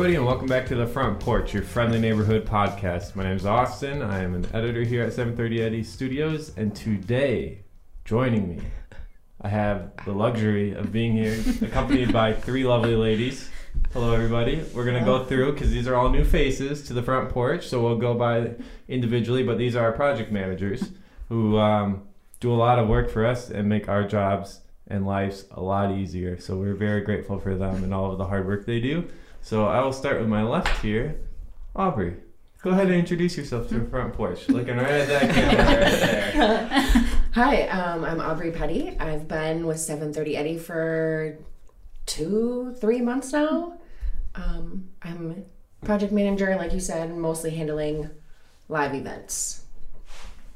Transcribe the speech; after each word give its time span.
everybody, 0.00 0.16
and 0.16 0.24
welcome 0.24 0.46
back 0.46 0.66
to 0.66 0.74
the 0.74 0.86
Front 0.86 1.20
Porch, 1.20 1.52
your 1.52 1.62
friendly 1.62 2.00
neighborhood 2.00 2.46
podcast. 2.46 3.14
My 3.14 3.22
name 3.22 3.36
is 3.36 3.44
Austin. 3.44 4.00
I 4.00 4.22
am 4.22 4.34
an 4.34 4.46
editor 4.54 4.82
here 4.82 5.02
at 5.02 5.12
730 5.12 5.60
Eddy 5.60 5.84
Studios, 5.84 6.56
and 6.56 6.74
today, 6.74 7.58
joining 8.06 8.48
me, 8.48 8.62
I 9.42 9.48
have 9.48 9.92
the 10.06 10.12
luxury 10.12 10.72
of 10.72 10.90
being 10.90 11.12
here, 11.12 11.38
accompanied 11.60 12.14
by 12.14 12.32
three 12.32 12.64
lovely 12.64 12.96
ladies. 12.96 13.50
Hello, 13.92 14.14
everybody. 14.14 14.64
We're 14.72 14.86
gonna 14.86 15.04
go 15.04 15.22
through 15.22 15.52
because 15.52 15.70
these 15.70 15.86
are 15.86 15.94
all 15.94 16.08
new 16.08 16.24
faces 16.24 16.82
to 16.84 16.94
the 16.94 17.02
Front 17.02 17.28
Porch, 17.28 17.68
so 17.68 17.82
we'll 17.82 17.98
go 17.98 18.14
by 18.14 18.54
individually. 18.88 19.42
But 19.42 19.58
these 19.58 19.76
are 19.76 19.84
our 19.84 19.92
project 19.92 20.32
managers 20.32 20.92
who 21.28 21.58
um, 21.58 22.04
do 22.40 22.50
a 22.50 22.56
lot 22.56 22.78
of 22.78 22.88
work 22.88 23.10
for 23.10 23.26
us 23.26 23.50
and 23.50 23.68
make 23.68 23.86
our 23.86 24.04
jobs 24.04 24.60
and 24.86 25.06
lives 25.06 25.44
a 25.50 25.60
lot 25.60 25.92
easier. 25.92 26.40
So 26.40 26.56
we're 26.56 26.72
very 26.72 27.02
grateful 27.02 27.38
for 27.38 27.54
them 27.54 27.84
and 27.84 27.92
all 27.92 28.10
of 28.10 28.16
the 28.16 28.24
hard 28.24 28.46
work 28.46 28.64
they 28.64 28.80
do. 28.80 29.06
So 29.42 29.66
I 29.66 29.80
will 29.80 29.92
start 29.92 30.18
with 30.18 30.28
my 30.28 30.42
left 30.42 30.82
here, 30.82 31.20
Aubrey. 31.74 32.16
Go 32.62 32.70
ahead 32.70 32.86
and 32.86 32.94
introduce 32.96 33.36
yourself 33.36 33.68
to 33.68 33.78
the 33.80 33.86
front 33.86 34.12
porch. 34.12 34.48
Looking 34.48 34.76
right 34.76 34.90
at 34.90 35.08
that 35.08 35.34
camera 35.34 35.56
right 35.80 36.92
there. 36.92 37.04
Hi, 37.34 37.68
um, 37.68 38.04
I'm 38.04 38.20
Aubrey 38.20 38.50
Petty. 38.50 38.96
I've 38.98 39.26
been 39.26 39.66
with 39.66 39.80
730 39.80 40.36
Eddy 40.36 40.58
for 40.58 41.38
two, 42.04 42.74
three 42.78 43.00
months 43.00 43.32
now. 43.32 43.78
Um, 44.34 44.88
I'm 45.02 45.44
project 45.84 46.12
manager, 46.12 46.54
like 46.56 46.72
you 46.72 46.80
said, 46.80 47.16
mostly 47.16 47.50
handling 47.50 48.10
live 48.68 48.94
events. 48.94 49.64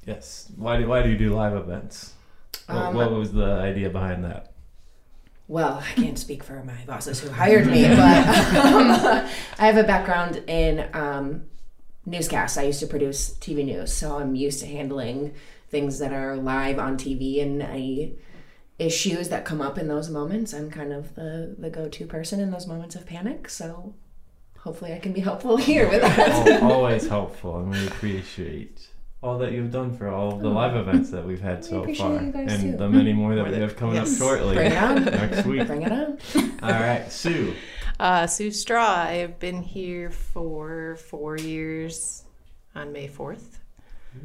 Yes. 0.07 0.53
Why 0.57 0.77
do 0.79 0.87
Why 0.87 1.03
do 1.03 1.09
you 1.09 1.17
do 1.17 1.35
live 1.35 1.55
events? 1.55 2.13
What, 2.67 2.77
Um, 2.77 2.95
what 2.95 3.11
was 3.13 3.33
the 3.33 3.45
idea 3.53 3.89
behind 3.89 4.25
that? 4.25 4.53
Well, 5.47 5.83
I 5.85 6.01
can't 6.01 6.19
speak 6.19 6.43
for 6.43 6.63
my 6.65 6.85
bosses 6.87 7.21
who 7.21 7.29
hired 7.29 7.67
me, 7.67 7.87
but 7.87 8.29
um, 8.57 8.91
I 9.59 9.67
have 9.67 9.77
a 9.77 9.85
background 9.85 10.43
in 10.47 10.89
um, 10.95 11.45
newscasts. 12.07 12.57
I 12.57 12.63
used 12.63 12.81
to 12.81 12.87
produce 12.87 13.31
TV 13.35 13.65
news, 13.65 13.93
so 13.93 14.19
I'm 14.19 14.35
used 14.35 14.61
to 14.61 14.67
handling 14.67 15.35
things 15.69 15.99
that 15.99 16.13
are 16.13 16.37
live 16.37 16.79
on 16.79 16.97
TV 16.97 17.43
and 17.43 17.61
any 17.61 18.17
issues 18.79 19.29
that 19.29 19.45
come 19.45 19.61
up 19.61 19.77
in 19.77 19.87
those 19.87 20.09
moments. 20.09 20.55
I'm 20.55 20.71
kind 20.71 20.93
of 20.93 21.15
the, 21.15 21.55
the 21.59 21.69
go 21.69 21.89
to 21.89 22.07
person 22.07 22.41
in 22.41 22.51
those 22.51 22.67
moments 22.67 22.95
of 22.95 23.05
panic, 23.05 23.51
so 23.51 23.95
hopefully 24.61 24.95
I 24.95 24.99
can 24.99 25.13
be 25.13 25.21
helpful 25.21 25.57
here 25.59 25.91
with 25.91 26.01
that. 26.01 26.63
Always 26.63 27.07
helpful, 27.07 27.59
and 27.59 27.71
we 27.71 27.87
appreciate 27.87 28.89
all 29.25 29.39
that 29.39 29.53
you've 29.53 29.73
done 29.73 29.97
for 29.97 30.09
all 30.09 30.35
of 30.35 30.41
the 30.41 30.49
live 30.49 30.77
events 30.77 31.09
that 31.09 31.25
we've 31.25 31.41
had 31.41 31.65
so 31.65 31.83
far, 31.95 32.23
you 32.23 32.31
guys 32.31 32.53
and 32.53 32.73
too. 32.73 32.77
the 32.77 32.89
many 32.91 33.15
more 33.15 33.35
that 33.35 33.49
we 33.49 33.55
have 33.55 33.75
coming 33.75 33.95
yes. 33.95 34.13
up 34.13 34.19
shortly 34.19 34.55
Bring 34.55 34.73
it 34.73 34.83
on. 34.83 35.05
next 35.07 35.47
week. 35.47 35.67
Bring 35.67 35.81
it 35.81 35.93
on. 35.93 36.19
All 36.63 36.71
right, 36.71 37.11
Sue. 37.11 37.55
Uh, 37.99 38.27
Sue 38.27 38.51
Straw. 38.51 39.05
I've 39.05 39.39
been 39.39 39.63
here 39.63 40.11
for 40.11 40.97
four 40.97 41.39
years 41.39 42.25
on 42.75 42.93
May 42.93 43.09
4th. 43.09 43.61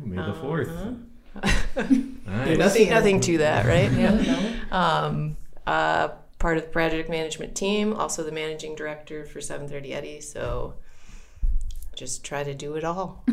May 0.03 0.17
the 0.17 0.33
fourth. 0.33 0.69
Uh-huh. 0.69 0.93
Nice. 2.25 2.57
Nothing, 2.57 2.89
nothing 2.89 3.21
to 3.21 3.37
that, 3.39 3.65
right? 3.65 3.91
Yeah. 3.91 4.55
Um, 4.71 5.37
uh, 5.65 6.09
part 6.37 6.57
of 6.57 6.63
the 6.63 6.69
project 6.69 7.09
management 7.09 7.55
team, 7.55 7.93
also 7.93 8.23
the 8.23 8.31
managing 8.31 8.75
director 8.75 9.25
for 9.25 9.41
730 9.41 9.93
Eddy. 9.93 10.21
So 10.21 10.75
just 11.95 12.23
try 12.23 12.43
to 12.43 12.53
do 12.53 12.75
it 12.75 12.83
all. 12.83 13.25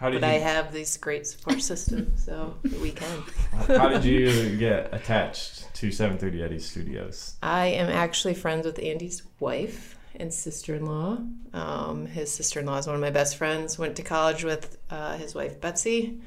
But 0.00 0.24
I 0.24 0.38
have 0.38 0.72
this 0.72 0.96
great 0.96 1.26
support 1.26 1.60
system, 1.60 2.12
so 2.16 2.56
we 2.80 2.90
can. 2.90 3.22
How 3.68 3.88
did 3.88 4.04
you 4.04 4.56
get 4.56 4.94
attached 4.94 5.72
to 5.74 5.92
730 5.92 6.42
Eddy 6.42 6.58
Studios? 6.58 7.36
I 7.42 7.66
am 7.66 7.90
actually 7.90 8.34
friends 8.34 8.64
with 8.64 8.78
Andy's 8.78 9.22
wife 9.40 9.98
and 10.16 10.32
sister-in-law. 10.32 11.18
Um, 11.52 12.06
his 12.06 12.32
sister-in-law 12.32 12.78
is 12.78 12.86
one 12.86 12.96
of 12.96 13.00
my 13.02 13.10
best 13.10 13.36
friends. 13.36 13.78
Went 13.78 13.96
to 13.96 14.02
college 14.02 14.42
with 14.42 14.78
uh, 14.88 15.18
his 15.18 15.34
wife 15.34 15.60
Betsy, 15.60 16.18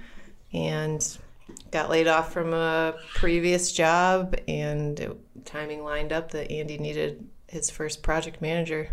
and 0.53 1.17
got 1.71 1.89
laid 1.89 2.07
off 2.07 2.31
from 2.31 2.53
a 2.53 2.93
previous 3.15 3.71
job. 3.71 4.35
And 4.47 4.99
it, 4.99 5.45
timing 5.45 5.83
lined 5.83 6.13
up 6.13 6.31
that 6.31 6.51
Andy 6.51 6.77
needed 6.77 7.27
his 7.47 7.69
first 7.69 8.03
project 8.03 8.41
manager, 8.41 8.89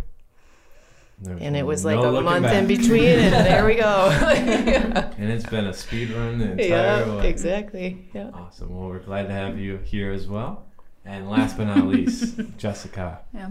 There's 1.23 1.41
and 1.43 1.55
it 1.57 1.65
was 1.67 1.85
like 1.85 1.97
no 1.97 2.17
a 2.17 2.23
month 2.23 2.45
back. 2.45 2.55
in 2.55 2.67
between, 2.67 3.19
and 3.19 3.33
there 3.47 3.65
we 3.67 3.75
go. 3.75 4.09
And 5.21 5.31
it's 5.31 5.45
been 5.47 5.67
a 5.67 5.75
speed 5.75 6.11
run 6.11 6.39
the 6.39 6.53
entire 6.53 6.67
yeah, 6.67 7.17
way. 7.17 7.29
exactly. 7.29 8.09
Yeah. 8.15 8.31
Awesome. 8.33 8.75
Well, 8.75 8.89
we're 8.89 9.01
glad 9.01 9.27
to 9.29 9.33
have 9.33 9.59
you 9.59 9.77
here 9.79 10.13
as 10.13 10.27
well. 10.27 10.65
And 11.05 11.29
last 11.29 11.57
but 11.59 11.65
not 11.67 11.85
least, 11.87 12.41
Jessica, 12.57 13.21
Yeah. 13.35 13.51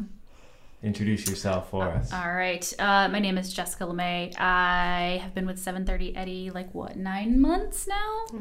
introduce 0.81 1.29
yourself 1.29 1.69
for 1.69 1.83
us. 1.83 2.11
All 2.11 2.33
right. 2.33 2.65
Uh, 2.79 3.07
my 3.09 3.19
name 3.19 3.37
is 3.37 3.53
Jessica 3.53 3.83
LeMay. 3.85 4.33
I 4.39 5.19
have 5.21 5.35
been 5.35 5.45
with 5.45 5.59
730 5.59 6.15
Eddy 6.15 6.49
like 6.49 6.73
what 6.73 6.95
nine 6.95 7.39
months 7.39 7.87
now. 7.87 8.39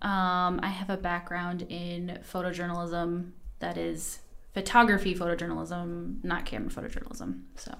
Um, 0.00 0.60
I 0.62 0.68
have 0.68 0.88
a 0.90 0.96
background 0.96 1.62
in 1.68 2.20
photojournalism. 2.32 3.32
That 3.58 3.76
is 3.76 4.20
photography 4.54 5.14
photojournalism, 5.14 6.24
not 6.24 6.46
camera 6.46 6.70
photojournalism. 6.70 7.42
So, 7.56 7.74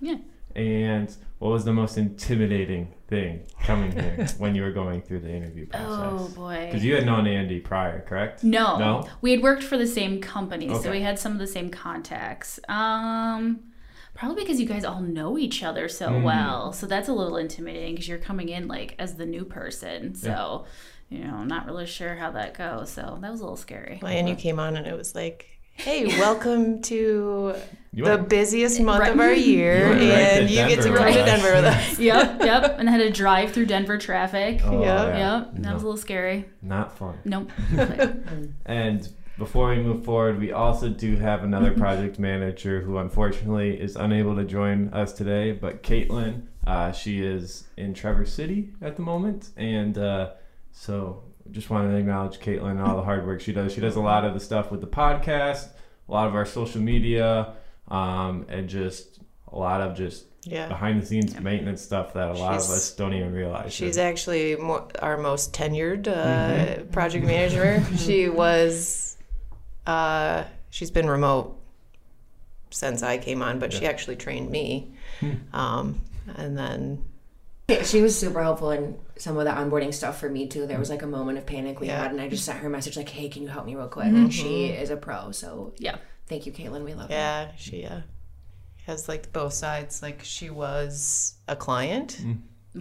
yeah. 0.00 0.16
And 0.54 1.14
what 1.38 1.50
was 1.50 1.64
the 1.64 1.72
most 1.72 1.96
intimidating 1.96 2.92
thing 3.08 3.40
coming 3.62 3.90
here 3.92 4.26
when 4.38 4.54
you 4.54 4.62
were 4.62 4.70
going 4.72 5.00
through 5.00 5.20
the 5.20 5.30
interview 5.34 5.66
process? 5.66 5.88
Oh 5.88 6.28
boy. 6.34 6.66
Because 6.66 6.84
you 6.84 6.94
had 6.94 7.06
known 7.06 7.26
Andy 7.26 7.58
prior, 7.58 8.00
correct? 8.02 8.44
No. 8.44 8.78
No? 8.78 9.08
We 9.22 9.30
had 9.30 9.42
worked 9.42 9.62
for 9.62 9.78
the 9.78 9.86
same 9.86 10.20
company, 10.20 10.68
Okay. 10.68 10.82
so 10.82 10.90
we 10.90 11.00
had 11.00 11.18
some 11.18 11.32
of 11.32 11.38
the 11.38 11.46
same 11.46 11.70
contacts. 11.70 12.60
Um 12.68 13.60
probably 14.14 14.42
because 14.44 14.60
you 14.60 14.66
guys 14.66 14.84
all 14.84 15.00
know 15.00 15.38
each 15.38 15.62
other 15.62 15.88
so 15.88 16.10
Mhm. 16.10 16.22
well. 16.22 16.72
So 16.74 16.86
that's 16.86 17.08
a 17.08 17.14
little 17.14 17.38
intimidating 17.38 17.94
because 17.94 18.06
you're 18.06 18.18
coming 18.18 18.50
in 18.50 18.68
like 18.68 18.94
as 18.98 19.14
the 19.14 19.24
new 19.24 19.46
person. 19.46 20.14
So, 20.14 20.66
you 21.08 21.24
know, 21.24 21.44
not 21.44 21.64
really 21.64 21.86
sure 21.86 22.16
how 22.16 22.30
that 22.32 22.52
goes. 22.52 22.90
So 22.90 23.16
that 23.22 23.30
was 23.30 23.40
a 23.40 23.44
little 23.44 23.56
scary. 23.56 24.00
Well, 24.02 24.12
and 24.12 24.28
you 24.28 24.34
came 24.34 24.60
on, 24.60 24.76
and 24.76 24.86
it 24.86 24.96
was 24.96 25.14
like. 25.14 25.51
Hey, 25.74 26.06
welcome 26.18 26.80
to 26.82 27.54
You 27.92 28.04
the 28.04 28.10
went- 28.16 28.28
busiest 28.28 28.80
month 28.80 29.00
Right. 29.00 29.12
of 29.12 29.20
our 29.20 29.32
year, 29.32 29.78
You 29.78 29.88
went 29.88 30.00
right 30.00 30.06
to 30.08 30.40
and 30.42 30.50
you 30.50 30.56
get 30.56 30.76
to 30.76 30.82
Denver 30.82 30.96
come 30.98 31.06
with 31.06 31.14
to. 31.16 31.24
Denver 31.24 31.54
with 31.54 31.64
us. 31.64 31.98
yep, 31.98 32.40
yep. 32.42 32.74
And 32.78 32.88
I 32.88 32.92
had 32.92 32.98
to 32.98 33.10
drive 33.10 33.52
through 33.52 33.66
Denver 33.66 33.98
traffic. 33.98 34.60
Oh, 34.64 34.82
Yeah. 34.82 35.40
Yep. 35.40 35.50
That 35.56 35.74
was 35.74 35.82
a 35.82 35.86
little 35.86 35.96
scary. 36.00 36.46
Not 36.62 36.96
fun. 36.96 37.18
Nope. 37.24 37.50
And 38.66 39.08
before 39.38 39.70
we 39.70 39.76
move 39.76 40.04
forward, 40.04 40.38
we 40.38 40.52
also 40.52 40.88
do 40.88 41.16
have 41.16 41.42
another 41.42 41.72
project 41.72 42.18
manager 42.18 42.82
who 42.82 42.98
unfortunately 42.98 43.80
is 43.80 43.96
unable 43.96 44.36
to 44.36 44.44
join 44.44 44.88
us 44.92 45.12
today. 45.14 45.52
But 45.52 45.82
Caitlin, 45.82 46.42
uh, 46.66 46.92
she 46.92 47.22
is 47.24 47.64
in 47.76 47.94
Traverse 47.94 48.32
City 48.32 48.70
at 48.80 48.96
the 48.96 49.02
moment, 49.02 49.50
and 49.56 49.96
uh, 49.98 50.30
so 50.70 51.24
just 51.50 51.70
wanted 51.70 51.90
to 51.92 51.96
acknowledge 51.96 52.38
Caitlin 52.38 52.72
and 52.72 52.80
all 52.82 52.96
the 52.96 53.02
hard 53.02 53.26
work 53.26 53.40
she 53.40 53.52
does. 53.52 53.72
She 53.72 53.80
does 53.80 53.96
a 53.96 54.00
lot 54.00 54.24
of 54.24 54.34
the 54.34 54.40
stuff 54.40 54.70
with 54.70 54.80
the 54.80 54.86
podcast, 54.86 55.68
a 56.08 56.12
lot 56.12 56.26
of 56.28 56.34
our 56.34 56.44
social 56.46 56.80
media, 56.80 57.54
um, 57.88 58.46
and 58.48 58.68
just 58.68 59.18
a 59.50 59.56
lot 59.58 59.80
of 59.80 59.96
just 59.96 60.24
Yeah. 60.44 60.66
behind 60.68 61.00
the 61.02 61.06
scenes 61.06 61.38
maintenance 61.40 61.82
stuff 61.82 62.14
that 62.14 62.28
a 62.30 62.32
lot 62.34 62.52
She's- 62.54 62.68
of 62.68 62.74
us 62.76 62.92
don't 62.94 63.12
even 63.14 63.32
realize. 63.32 63.72
She's 63.72 63.98
actually 63.98 64.56
more, 64.56 64.88
our 65.00 65.16
most 65.16 65.52
tenured 65.52 66.08
uh, 66.08 66.12
Mm-hmm. 66.14 66.90
project 66.90 67.24
manager. 67.26 67.82
she 67.96 68.28
was, 68.28 69.16
uh, 69.86 70.44
she's 70.70 70.90
been 70.90 71.08
remote 71.08 71.58
since 72.70 73.02
I 73.02 73.18
came 73.18 73.42
on, 73.42 73.58
but 73.58 73.72
she 73.72 73.86
actually 73.86 74.16
trained 74.16 74.50
me. 74.50 74.92
Hmm. 75.20 75.32
Um, 75.52 76.00
and 76.36 76.56
then, 76.56 77.04
She 77.84 78.02
was 78.02 78.18
super 78.18 78.42
helpful 78.42 78.70
in 78.70 78.98
some 79.16 79.38
of 79.38 79.44
the 79.44 79.50
onboarding 79.50 79.94
stuff 79.94 80.18
for 80.18 80.28
me 80.28 80.46
too. 80.46 80.66
There 80.66 80.78
was 80.78 80.90
like 80.90 81.02
a 81.02 81.06
moment 81.06 81.38
of 81.38 81.46
panic 81.46 81.80
we 81.80 81.86
Yeah. 81.86 82.02
had, 82.02 82.10
and 82.10 82.20
I 82.20 82.28
just 82.28 82.44
sent 82.44 82.58
her 82.58 82.66
a 82.66 82.70
message 82.70 82.96
like, 82.96 83.08
"Hey, 83.08 83.28
can 83.28 83.42
you 83.42 83.48
help 83.48 83.64
me 83.66 83.74
real 83.76 83.88
quick?" 83.88 84.06
And 84.06 84.32
she 84.32 84.66
is 84.66 84.90
a 84.90 84.96
pro, 84.96 85.30
so 85.30 85.72
Yeah. 85.78 85.96
thank 86.26 86.44
you, 86.44 86.52
Caitlin. 86.52 86.84
We 86.84 86.94
love 86.94 87.08
her. 87.08 87.14
yeah, 87.14 87.52
she 87.56 87.84
uh, 87.86 88.00
has 88.86 89.08
like 89.08 89.32
both 89.32 89.52
sides. 89.54 90.02
Like 90.02 90.20
she 90.22 90.50
was 90.50 91.34
a 91.48 91.56
client 91.56 92.18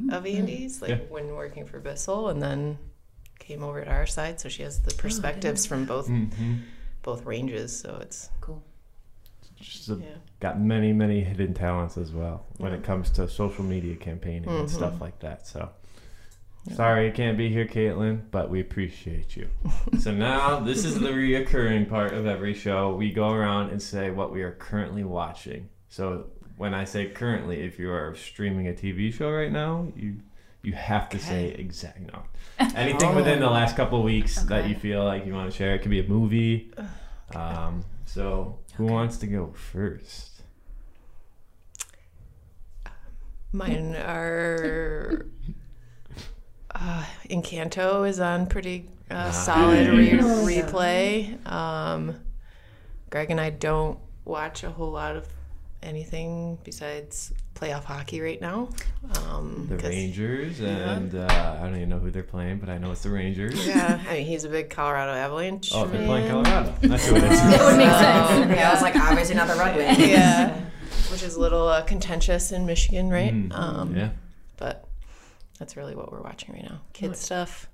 of 0.10 0.25
Andy's, 0.25 0.81
like 0.81 0.89
Yeah. 0.89 0.98
when 1.10 1.27
working 1.36 1.66
for 1.66 1.80
Bissell, 1.80 2.30
and 2.30 2.42
then 2.42 2.77
came 3.39 3.63
over 3.63 3.84
to 3.86 3.89
our 3.89 4.07
side. 4.07 4.39
So 4.42 4.50
she 4.50 4.63
has 4.63 4.81
the 4.81 4.94
perspectives 4.95 5.66
from 5.66 5.86
both 5.86 6.07
hmm 6.07 6.25
both 7.04 7.24
ranges. 7.25 7.80
So 7.80 7.98
it's 8.01 8.30
Cool. 8.42 8.63
She's 9.59 9.89
a- 9.89 9.95
yeah. 9.95 10.06
got 10.39 10.59
many, 10.59 10.94
many 10.94 11.21
hidden 11.24 11.53
talents 11.53 11.98
as 11.98 12.12
well 12.12 12.45
when 12.57 12.74
it 12.74 12.83
comes 12.83 13.09
to 13.12 13.27
social 13.27 13.63
media 13.63 13.95
campaigning 13.95 14.50
and 14.50 14.68
Mm-hmm. 14.68 14.77
stuff 14.77 15.01
like 15.01 15.19
that. 15.19 15.45
So, 15.48 15.69
sorry 16.75 17.07
you 17.07 17.12
can't 17.12 17.38
be 17.38 17.50
here, 17.50 17.65
Caitlin, 17.65 18.21
but 18.31 18.50
we 18.50 18.59
appreciate 18.62 19.36
you. 19.36 19.48
so 20.00 20.12
now 20.30 20.59
this 20.59 20.86
is 20.86 21.00
the 21.00 21.09
reoccurring 21.09 21.89
part 21.89 22.13
of 22.13 22.25
every 22.25 22.53
show. 22.53 22.95
We 22.95 23.12
go 23.12 23.31
around 23.31 23.71
and 23.71 23.81
say 23.81 24.12
what 24.12 24.31
we 24.31 24.42
are 24.44 24.51
currently 24.51 25.03
watching. 25.03 25.69
So 25.89 26.27
when 26.57 26.74
I 26.74 26.83
say 26.86 27.07
currently, 27.07 27.62
if 27.62 27.80
you 27.80 27.92
are 27.92 28.15
streaming 28.15 28.68
a 28.68 28.71
TV 28.74 29.12
show 29.13 29.31
right 29.31 29.51
now, 29.51 29.88
you 29.95 30.18
you 30.63 30.74
have 30.74 31.09
to 31.09 31.18
say 31.18 31.48
exact 31.48 32.00
no. 32.01 32.21
Anything 32.75 33.15
within 33.15 33.39
the 33.39 33.50
last 33.50 33.75
couple 33.75 33.98
of 33.98 34.06
weeks 34.06 34.36
that 34.44 34.69
you 34.69 34.75
feel 34.75 35.03
like 35.03 35.25
you 35.25 35.33
want 35.33 35.50
to 35.50 35.57
share. 35.57 35.74
It 35.74 35.80
could 35.81 35.89
be 35.89 36.00
a 36.01 36.07
movie. 36.07 36.71
Um, 37.33 37.83
so 38.06 38.59
who 38.76 38.86
wants 38.86 39.18
to 39.18 39.28
go 39.28 39.54
first? 39.54 40.42
Mine 43.52 43.96
are. 43.96 45.26
Uh, 46.74 47.04
Encanto 47.30 48.08
is 48.08 48.22
on 48.22 48.48
pretty 48.48 48.88
uh, 49.12 49.30
solid 49.32 49.90
re- 49.90 50.12
replay. 50.12 51.46
Um, 51.46 52.16
Greg 53.10 53.30
and 53.30 53.42
I 53.42 53.50
don't 53.50 54.00
watch 54.24 54.64
a 54.64 54.72
whole 54.72 54.90
lot 54.90 55.18
of 55.18 55.28
anything 55.84 56.58
besides 56.64 57.34
playoff 57.62 57.84
hockey 57.84 58.22
right 58.22 58.42
now. 58.42 58.69
Um, 59.30 59.68
The 59.69 59.78
'cause- 59.78 59.90
Rangers, 59.90 60.60
and 60.62 61.13
uh, 61.13 61.58
I 61.60 61.63
don't 61.63 61.75
even 61.75 61.90
know 61.90 62.00
who 62.00 62.10
they're 62.10 62.24
playing, 62.24 62.58
but 62.60 62.69
I 62.69 62.78
know 62.80 62.92
it's 62.92 63.04
the 63.04 63.10
Rangers. 63.12 63.68
Yeah, 63.68 64.02
I 64.10 64.13
mean 64.13 64.25
he's 64.25 64.44
a 64.46 64.50
big 64.50 64.69
Colorado 64.72 65.12
Avalanche. 65.13 65.69
Oh, 65.74 65.86
they're 65.86 66.06
playing 66.06 66.30
Colorado. 66.30 66.74
That's 66.81 67.08
who 67.08 67.16
it 67.18 67.24
is. 67.24 67.40
That 67.42 67.62
would 67.66 67.78
make 67.78 67.90
So, 67.90 68.00
sense. 68.00 68.56
Yeah, 68.58 68.69
I 68.69 68.74
was 68.74 68.81
like, 68.81 68.96
obviously 68.96 69.36
not 69.36 69.48
the 69.48 69.56
Red 69.56 69.75
Wings. 69.75 69.98
yeah, 70.10 70.60
which 71.12 71.22
is 71.24 71.36
a 71.36 71.40
little 71.40 71.68
uh, 71.68 71.84
contentious 71.84 72.52
in 72.52 72.66
Michigan, 72.66 73.10
right? 73.10 73.34
Mm, 73.34 73.54
Um, 73.54 73.96
yeah. 73.96 74.10
But 74.58 74.88
that's 75.60 75.78
really 75.78 75.96
what 75.96 76.12
we're 76.12 76.22
watching 76.22 76.54
right 76.56 76.63
now: 76.63 76.81
kids 76.94 77.19
stuff 77.19 77.69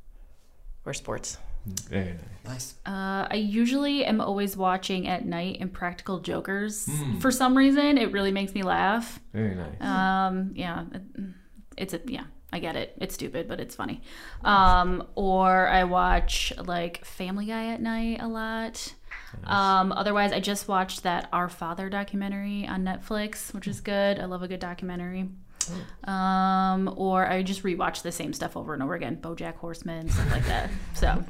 or 0.85 0.93
sports. 0.93 1.37
Very 1.89 2.13
nice. 2.13 2.21
Nice. 2.45 2.75
Uh, 2.85 3.27
I 3.29 3.35
usually 3.35 4.05
am 4.05 4.21
always 4.21 4.55
watching 4.55 5.07
at 5.07 5.25
night 5.25 5.57
Impractical 5.59 6.19
Jokers. 6.19 6.85
Hmm. 6.85 7.19
For 7.19 7.29
some 7.29 7.57
reason, 7.57 7.97
it 7.97 8.11
really 8.11 8.31
makes 8.31 8.53
me 8.53 8.63
laugh. 8.63 9.19
Very 9.33 9.55
nice. 9.55 9.81
Um, 9.81 10.51
yeah, 10.55 10.85
it's 11.77 11.93
a 11.93 12.01
yeah. 12.05 12.23
I 12.53 12.59
get 12.59 12.77
it. 12.77 12.95
It's 13.01 13.15
stupid, 13.15 13.49
but 13.49 13.59
it's 13.59 13.75
funny. 13.75 14.01
Um, 14.45 15.05
or 15.15 15.67
I 15.67 15.83
watch 15.83 16.53
like 16.57 17.03
Family 17.03 17.47
Guy 17.47 17.73
at 17.73 17.81
night 17.81 18.21
a 18.21 18.27
lot. 18.27 18.93
Um, 19.43 19.91
otherwise, 19.91 20.31
I 20.31 20.39
just 20.39 20.69
watched 20.69 21.03
that 21.03 21.27
Our 21.33 21.49
Father 21.49 21.89
documentary 21.89 22.65
on 22.65 22.85
Netflix, 22.85 23.53
which 23.53 23.67
is 23.67 23.81
good. 23.81 24.17
I 24.19 24.25
love 24.25 24.43
a 24.43 24.47
good 24.47 24.61
documentary. 24.61 25.29
Um, 26.05 26.93
or 26.95 27.27
I 27.27 27.43
just 27.43 27.63
rewatch 27.63 28.01
the 28.01 28.11
same 28.13 28.31
stuff 28.31 28.55
over 28.55 28.73
and 28.73 28.81
over 28.81 28.93
again. 28.93 29.17
BoJack 29.17 29.55
Horseman, 29.55 30.09
stuff 30.09 30.31
like 30.31 30.45
that. 30.45 30.69
So 30.93 31.25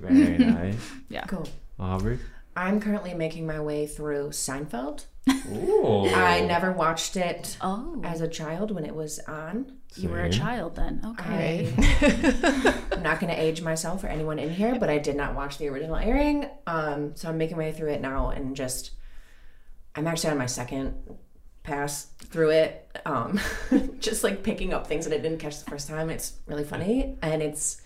Very 0.00 0.38
nice. 0.44 0.90
Yeah. 1.08 1.24
Cool. 1.24 1.48
Aubrey. 1.78 2.18
I'm 2.56 2.80
currently 2.80 3.14
making 3.14 3.46
my 3.46 3.60
way 3.60 3.86
through 3.86 4.30
Seinfeld. 4.30 5.04
Ooh. 5.52 6.08
I 6.08 6.40
never 6.40 6.72
watched 6.72 7.16
it 7.16 7.56
oh, 7.60 8.00
as 8.02 8.20
a 8.20 8.26
child 8.26 8.72
when 8.72 8.84
it 8.84 8.94
was 8.94 9.20
on. 9.20 9.78
you 9.94 10.08
were 10.08 10.22
a 10.22 10.30
child 10.30 10.74
then. 10.74 11.00
Okay. 11.04 11.72
I, 11.78 12.74
I'm 12.92 13.02
not 13.02 13.20
going 13.20 13.32
to 13.32 13.40
age 13.40 13.62
myself 13.62 14.02
or 14.02 14.08
anyone 14.08 14.40
in 14.40 14.50
here, 14.50 14.76
but 14.78 14.90
I 14.90 14.98
did 14.98 15.14
not 15.14 15.34
watch 15.36 15.58
the 15.58 15.68
original 15.68 15.96
airing. 15.96 16.48
Um, 16.66 17.14
so 17.14 17.28
I'm 17.28 17.38
making 17.38 17.56
my 17.56 17.64
way 17.64 17.72
through 17.72 17.92
it 17.92 18.00
now 18.00 18.30
and 18.30 18.56
just, 18.56 18.92
I'm 19.94 20.08
actually 20.08 20.30
on 20.30 20.38
my 20.38 20.46
second 20.46 20.94
pass 21.62 22.06
through 22.18 22.50
it. 22.50 22.90
Um, 23.06 23.38
just 24.00 24.24
like 24.24 24.42
picking 24.42 24.72
up 24.72 24.86
things 24.88 25.06
that 25.06 25.14
I 25.14 25.18
didn't 25.18 25.38
catch 25.38 25.62
the 25.62 25.70
first 25.70 25.86
time. 25.86 26.10
It's 26.10 26.32
really 26.46 26.64
funny. 26.64 27.16
And 27.22 27.40
it's, 27.40 27.82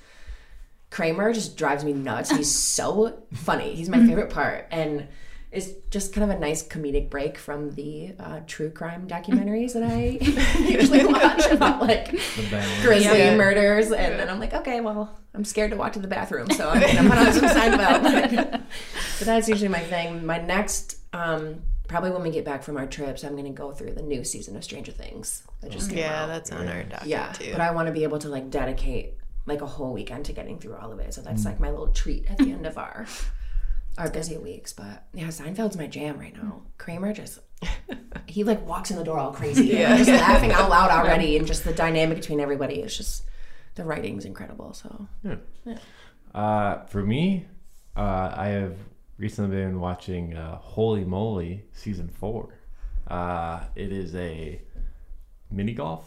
Kramer 0.92 1.32
just 1.32 1.56
drives 1.56 1.84
me 1.84 1.92
nuts. 1.94 2.30
He's 2.30 2.54
so 2.54 3.18
funny. 3.32 3.74
He's 3.74 3.88
my 3.88 3.98
favorite 4.06 4.30
part. 4.30 4.68
And 4.70 5.08
it's 5.50 5.68
just 5.90 6.14
kind 6.14 6.30
of 6.30 6.36
a 6.36 6.40
nice 6.40 6.66
comedic 6.66 7.08
break 7.10 7.36
from 7.38 7.70
the 7.72 8.14
uh, 8.20 8.40
true 8.46 8.70
crime 8.70 9.06
documentaries 9.08 9.72
that 9.72 9.82
I 9.82 10.18
usually 10.62 11.04
watch 11.04 11.46
about 11.50 11.80
like 11.82 12.10
The 12.10 12.78
grisly 12.82 13.18
Yeah. 13.18 13.36
murders, 13.36 13.86
and 13.90 14.18
then 14.18 14.28
I'm 14.30 14.38
like, 14.40 14.54
okay, 14.54 14.80
well, 14.80 15.18
I'm 15.34 15.44
scared 15.44 15.70
to 15.72 15.76
walk 15.76 15.92
to 15.94 15.98
the 15.98 16.08
bathroom, 16.08 16.50
so 16.50 16.68
I'm 16.70 16.80
gonna 16.80 17.08
put 17.08 17.18
on 17.18 17.32
some 17.34 17.44
Seinfeld. 17.50 18.02
but 19.18 19.26
that's 19.26 19.48
usually 19.48 19.68
my 19.68 19.80
thing. 19.80 20.24
My 20.24 20.38
next, 20.38 20.96
um, 21.12 21.60
probably 21.88 22.10
when 22.12 22.22
we 22.22 22.30
get 22.30 22.44
back 22.46 22.62
from 22.62 22.76
our 22.78 22.86
trips, 22.86 23.22
I'm 23.22 23.36
gonna 23.36 23.50
go 23.50 23.72
through 23.72 23.92
the 23.92 24.02
new 24.02 24.24
season 24.24 24.56
of 24.56 24.64
Stranger 24.64 24.92
Things 24.92 25.42
that 25.60 25.70
just 25.70 25.90
came 25.90 25.98
Yeah, 25.98 26.22
out. 26.24 26.26
that's 26.28 26.50
on 26.50 26.66
our 26.68 26.82
docket 26.82 27.08
yeah, 27.08 27.32
too. 27.32 27.52
but 27.52 27.60
I 27.60 27.72
want 27.72 27.88
to 27.88 27.92
be 27.92 28.04
able 28.04 28.18
to 28.20 28.28
like 28.30 28.48
dedicate 28.50 29.14
like 29.46 29.60
a 29.60 29.66
whole 29.66 29.92
weekend 29.92 30.24
to 30.26 30.32
getting 30.32 30.58
through 30.58 30.76
all 30.76 30.92
of 30.92 30.98
it. 31.00 31.12
So 31.14 31.20
that's 31.20 31.44
like 31.44 31.58
my 31.60 31.70
little 31.70 31.88
treat 31.88 32.30
at 32.30 32.38
the 32.38 32.52
end 32.52 32.66
of 32.66 32.78
our 32.78 33.06
our 33.98 34.10
busy 34.10 34.38
weeks. 34.38 34.72
But 34.72 35.04
yeah, 35.12 35.28
Seinfeld's 35.28 35.76
my 35.76 35.86
jam 35.86 36.18
right 36.18 36.34
now. 36.34 36.62
Kramer 36.78 37.12
just 37.12 37.40
he 38.26 38.44
like 38.44 38.66
walks 38.66 38.90
in 38.90 38.96
the 38.96 39.04
door 39.04 39.18
all 39.18 39.32
crazy. 39.32 39.66
Yeah. 39.72 39.96
Just 39.96 40.10
laughing 40.10 40.52
out 40.52 40.70
loud 40.70 40.90
already, 40.90 41.36
and 41.36 41.46
just 41.46 41.64
the 41.64 41.72
dynamic 41.72 42.18
between 42.18 42.40
everybody 42.40 42.76
is 42.80 42.96
just 42.96 43.24
the 43.74 43.84
writing's 43.84 44.24
incredible. 44.24 44.72
So 44.74 45.06
Uh, 46.34 46.84
for 46.86 47.02
me, 47.02 47.46
uh, 47.96 48.32
I 48.34 48.48
have 48.48 48.76
recently 49.18 49.56
been 49.56 49.80
watching 49.80 50.34
uh, 50.36 50.58
Holey 50.64 51.06
Moley 51.06 51.64
season 51.72 52.08
four. 52.08 52.58
Uh, 53.06 53.64
it 53.74 53.92
is 53.92 54.14
a 54.14 54.60
mini 55.50 55.74
golf 55.74 56.06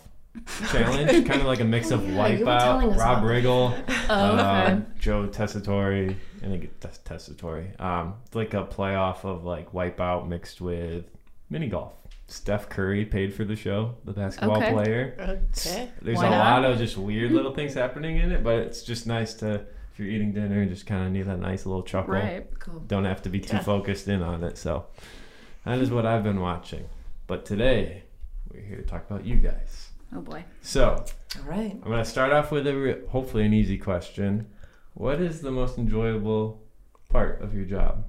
challenge, 0.72 1.26
kind 1.28 1.42
of 1.42 1.48
like 1.48 1.60
a 1.60 1.64
mix 1.66 1.92
of 1.92 2.04
yeah, 2.08 2.28
you 2.28 2.46
were 2.46 2.52
telling 2.60 2.90
Wipeout, 2.90 2.98
Rob 2.98 3.18
about 3.24 3.24
Riggle, 3.24 3.84
Oh, 4.10 4.34
okay. 4.34 4.72
um, 4.74 4.86
Joe 5.00 5.28
Tessitore, 5.28 6.16
I 6.44 6.46
think 6.48 6.64
it's 6.66 6.98
Tessitore. 7.00 7.80
Um, 7.82 8.16
it's 8.26 8.36
like 8.36 8.54
a 8.54 8.64
playoff 8.66 9.24
of 9.26 9.44
like 9.46 9.72
Wipeout 9.72 10.28
mixed 10.28 10.62
with 10.62 11.06
mini 11.50 11.68
golf. 11.68 11.94
Steph 12.28 12.70
Curry 12.70 13.06
paid 13.06 13.34
for 13.34 13.46
the 13.46 13.56
show, 13.56 13.96
the 14.04 14.12
basketball 14.12 14.58
Okay. 14.58 14.72
player. 14.74 15.16
okay. 15.56 15.90
There's 16.02 16.18
Why 16.18 16.28
a 16.28 16.30
not? 16.32 16.62
lot 16.64 16.72
of 16.72 16.78
just 16.80 16.98
weird 16.98 17.32
little 17.32 17.54
things 17.54 17.76
happening 17.76 18.18
in 18.18 18.32
it, 18.32 18.44
but 18.44 18.56
it's 18.56 18.82
just 18.82 19.06
nice 19.06 19.36
to 19.36 19.54
if 19.94 20.00
you're 20.00 20.10
eating 20.10 20.34
dinner 20.34 20.60
and 20.60 20.70
just 20.70 20.86
kind 20.88 21.06
of 21.06 21.12
need 21.14 21.28
that 21.28 21.40
nice 21.40 21.66
little 21.66 21.84
chuckle. 21.84 22.16
Right. 22.16 22.48
cool. 22.60 22.80
Don't 22.82 23.06
have 23.06 23.22
to 23.22 23.30
be 23.30 23.40
too 23.40 23.58
Yeah. 23.58 23.64
focused 23.64 24.08
in 24.10 24.22
on 24.24 24.44
it. 24.44 24.58
So 24.58 24.88
that 25.66 25.78
is 25.80 25.90
what 25.92 26.06
I've 26.06 26.24
been 26.24 26.42
watching. 26.42 26.86
But 27.28 27.46
today 27.46 28.04
we're 28.52 28.60
here 28.62 28.78
to 28.78 28.84
talk 28.84 29.06
about 29.10 29.24
you 29.26 29.36
guys. 29.38 29.85
Oh 30.14 30.22
boy. 30.22 30.46
So 30.62 31.04
All 31.38 31.50
right. 31.50 31.72
I'm 31.72 31.92
gonna 31.92 32.06
start 32.06 32.32
off 32.32 32.52
with 32.52 32.68
a 32.68 32.76
re- 32.76 33.02
hopefully 33.10 33.46
an 33.46 33.54
easy 33.54 33.78
question. 33.78 34.48
What 34.94 35.22
is 35.22 35.42
the 35.42 35.52
most 35.52 35.78
enjoyable 35.78 36.62
part 37.10 37.42
of 37.42 37.54
your 37.54 37.66
job 37.66 38.06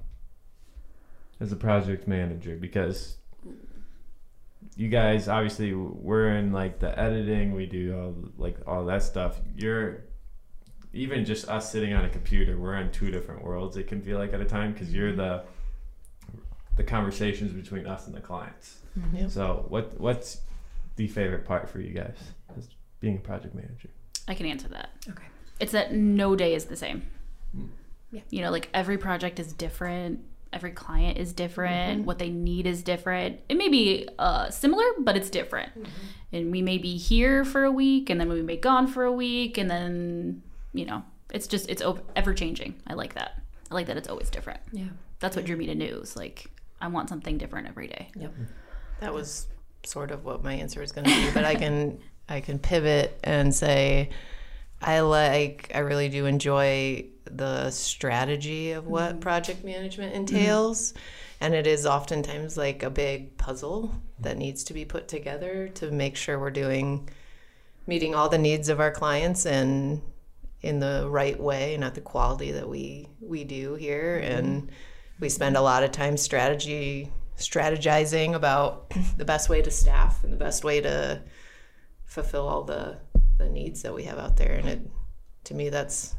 as 1.39 1.51
a 1.51 1.55
project 1.55 2.07
manager? 2.07 2.55
Because 2.55 3.17
you 4.75 4.89
guys 4.89 5.27
obviously 5.27 5.73
we're 5.73 6.29
in 6.37 6.51
like 6.53 6.79
the 6.79 6.97
editing, 6.97 7.53
we 7.53 7.65
do 7.65 7.97
all 7.97 8.15
like 8.37 8.57
all 8.67 8.85
that 8.85 9.03
stuff. 9.03 9.39
You're 9.55 10.03
even 10.93 11.25
just 11.25 11.49
us 11.49 11.71
sitting 11.71 11.93
on 11.93 12.05
a 12.05 12.09
computer, 12.09 12.57
we're 12.57 12.75
in 12.75 12.91
two 12.91 13.11
different 13.11 13.43
worlds. 13.43 13.75
It 13.75 13.87
can 13.87 14.01
feel 14.01 14.17
like 14.17 14.33
at 14.33 14.41
a 14.41 14.45
time 14.45 14.73
because 14.73 14.93
you're 14.93 15.15
the 15.15 15.43
the 16.75 16.83
conversations 16.83 17.51
between 17.51 17.87
us 17.87 18.05
and 18.05 18.15
the 18.15 18.21
clients. 18.21 18.77
Yep. 19.13 19.31
So 19.31 19.65
what 19.67 19.99
what's 19.99 20.41
the 20.97 21.07
favorite 21.07 21.45
part 21.45 21.69
for 21.69 21.79
you 21.79 21.93
guys 21.93 22.17
as 22.57 22.67
being 22.99 23.15
a 23.15 23.19
project 23.19 23.55
manager? 23.55 23.89
I 24.27 24.35
can 24.35 24.45
answer 24.45 24.67
that. 24.69 24.89
Okay. 25.09 25.23
It's 25.59 25.71
that 25.71 25.93
no 25.93 26.35
day 26.35 26.53
is 26.53 26.65
the 26.65 26.75
same. 26.75 27.03
Mm. 27.57 27.69
Yeah. 28.11 28.21
You 28.29 28.41
know, 28.41 28.51
like 28.51 28.69
every 28.73 28.97
project 28.97 29.39
is 29.39 29.53
different. 29.53 30.19
Every 30.53 30.71
client 30.71 31.17
is 31.17 31.33
different. 31.33 32.05
What 32.05 32.19
they 32.19 32.29
need 32.29 32.67
is 32.67 32.81
different. 32.81 33.39
It 33.49 33.57
may 33.57 33.67
be 33.69 34.07
uh, 34.17 34.49
similar, 34.49 34.85
but 34.99 35.17
it's 35.17 35.29
different. 35.29 35.71
And 36.31 36.51
we 36.51 36.61
may 36.61 36.77
be 36.77 36.97
here 36.97 37.43
for 37.43 37.65
a 37.65 37.71
week, 37.71 38.09
and 38.09 38.19
then 38.19 38.29
we 38.29 38.41
may 38.41 38.55
be 38.55 38.61
gone 38.61 38.87
for 38.87 39.03
a 39.03 39.11
week, 39.11 39.57
and 39.57 39.69
then 39.69 40.41
you 40.73 40.85
know, 40.85 41.03
it's 41.33 41.47
just 41.47 41.69
it's 41.69 41.83
ever 42.15 42.33
changing. 42.33 42.75
I 42.87 42.93
like 42.93 43.13
that. 43.15 43.41
I 43.69 43.73
like 43.73 43.87
that 43.87 43.97
it's 43.97 44.07
always 44.07 44.29
different. 44.29 44.61
Yeah. 44.71 44.85
That's 45.19 45.35
what 45.35 45.45
drew 45.45 45.57
me 45.57 45.65
to 45.67 45.75
news. 45.75 46.15
Like 46.15 46.45
I 46.79 46.87
want 46.87 47.09
something 47.09 47.37
different 47.37 47.67
every 47.67 47.87
day. 47.87 48.09
Yep. 48.15 48.33
That 49.01 49.13
was 49.13 49.47
sort 49.87 50.11
of 50.11 50.25
what 50.25 50.43
my 50.43 50.53
answer 50.53 50.81
is 50.81 50.91
going 50.91 51.05
to 51.05 51.15
be, 51.15 51.31
but 51.33 51.45
I 51.45 51.55
can 51.55 51.99
I 52.29 52.41
can 52.41 52.59
pivot 52.59 53.17
and 53.23 53.53
say 53.53 54.09
I 54.81 54.99
like 54.99 55.71
I 55.73 55.79
really 55.79 56.09
do 56.09 56.25
enjoy 56.25 57.05
the 57.25 57.71
strategy 57.71 58.71
of 58.71 58.87
what 58.87 59.11
mm-hmm. 59.11 59.19
project 59.19 59.63
management 59.63 60.13
mm-hmm. 60.13 60.21
entails. 60.21 60.93
And 61.39 61.53
it 61.53 61.67
is 61.67 61.85
oftentimes 61.85 62.57
like 62.57 62.83
a 62.83 62.89
big 62.89 63.37
puzzle 63.37 63.93
that 64.19 64.37
needs 64.37 64.63
to 64.65 64.73
be 64.73 64.85
put 64.85 65.07
together 65.07 65.67
to 65.75 65.91
make 65.91 66.15
sure 66.15 66.39
we're 66.39 66.49
doing 66.49 67.09
meeting 67.85 68.15
all 68.15 68.27
the 68.27 68.37
needs 68.37 68.69
of 68.69 68.79
our 68.79 68.91
clients 68.91 69.45
and 69.45 70.01
in 70.61 70.79
the 70.79 71.07
right 71.09 71.39
way 71.39 71.75
and 71.75 71.83
at 71.83 71.95
the 71.95 72.01
quality 72.01 72.51
that 72.51 72.67
we 72.67 73.07
we 73.21 73.43
do 73.43 73.75
here 73.75 74.17
and 74.17 74.63
mm-hmm. 74.63 74.71
we 75.19 75.29
spend 75.29 75.55
a 75.55 75.61
lot 75.61 75.83
of 75.83 75.91
time 75.91 76.17
strategy 76.17 77.11
strategizing 77.37 78.33
about 78.33 78.89
the 79.17 79.25
best 79.25 79.49
way 79.49 79.61
to 79.61 79.71
staff 79.71 80.23
and 80.23 80.33
the 80.33 80.37
best 80.37 80.63
way 80.63 80.81
to 80.81 81.21
fulfill 82.05 82.47
all 82.47 82.63
the 82.63 82.97
the 83.37 83.49
needs 83.49 83.83
that 83.83 83.93
we 83.93 84.03
have 84.03 84.17
out 84.17 84.37
there 84.37 84.53
and 84.53 84.67
it 84.67 84.81
to 85.43 85.53
me 85.53 85.69
that's 85.69 86.15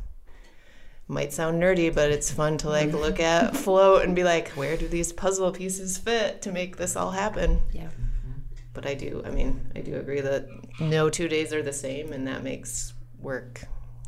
might 1.09 1.33
sound 1.33 1.61
nerdy 1.61 1.93
but 1.93 2.11
it's 2.11 2.31
fun 2.31 2.57
to 2.57 2.69
like 2.69 2.89
mm-hmm. 2.89 2.99
look 2.99 3.19
at 3.19 3.57
float 3.65 4.05
and 4.05 4.15
be 4.15 4.23
like 4.23 4.49
where 4.51 4.77
do 4.77 4.87
these 4.87 5.13
puzzle 5.13 5.51
pieces 5.51 5.99
fit 5.99 6.41
to 6.43 6.53
make 6.53 6.77
this 6.77 6.95
all 6.95 7.11
happen 7.11 7.61
Yeah. 7.73 7.85
Mm-hmm. 7.85 8.41
but 8.73 8.87
I 8.87 8.95
do 8.95 9.23
I 9.27 9.31
mean 9.31 9.73
I 9.75 9.81
do 9.81 9.97
agree 9.97 10.21
that 10.21 10.47
no 10.79 11.11
two 11.11 11.27
days 11.29 11.53
are 11.53 11.63
the 11.63 11.73
same 11.73 12.13
and 12.13 12.27
that 12.29 12.45
makes 12.45 12.93
work 13.19 13.63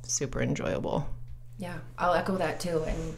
super 0.06 0.40
enjoyable 0.42 1.08
Yeah, 1.58 1.78
I'll 1.98 2.14
echo 2.14 2.36
that 2.36 2.60
too. 2.60 2.82
And 2.86 3.16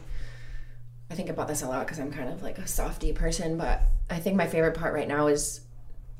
I 1.09 1.15
think 1.15 1.29
about 1.29 1.47
this 1.47 1.61
a 1.61 1.67
lot 1.67 1.85
because 1.85 1.99
I'm 1.99 2.11
kind 2.11 2.29
of 2.29 2.41
like 2.41 2.57
a 2.57 2.67
softy 2.67 3.13
person, 3.13 3.57
but 3.57 3.81
I 4.09 4.19
think 4.19 4.35
my 4.35 4.47
favorite 4.47 4.75
part 4.75 4.93
right 4.93 5.07
now 5.07 5.27
is 5.27 5.61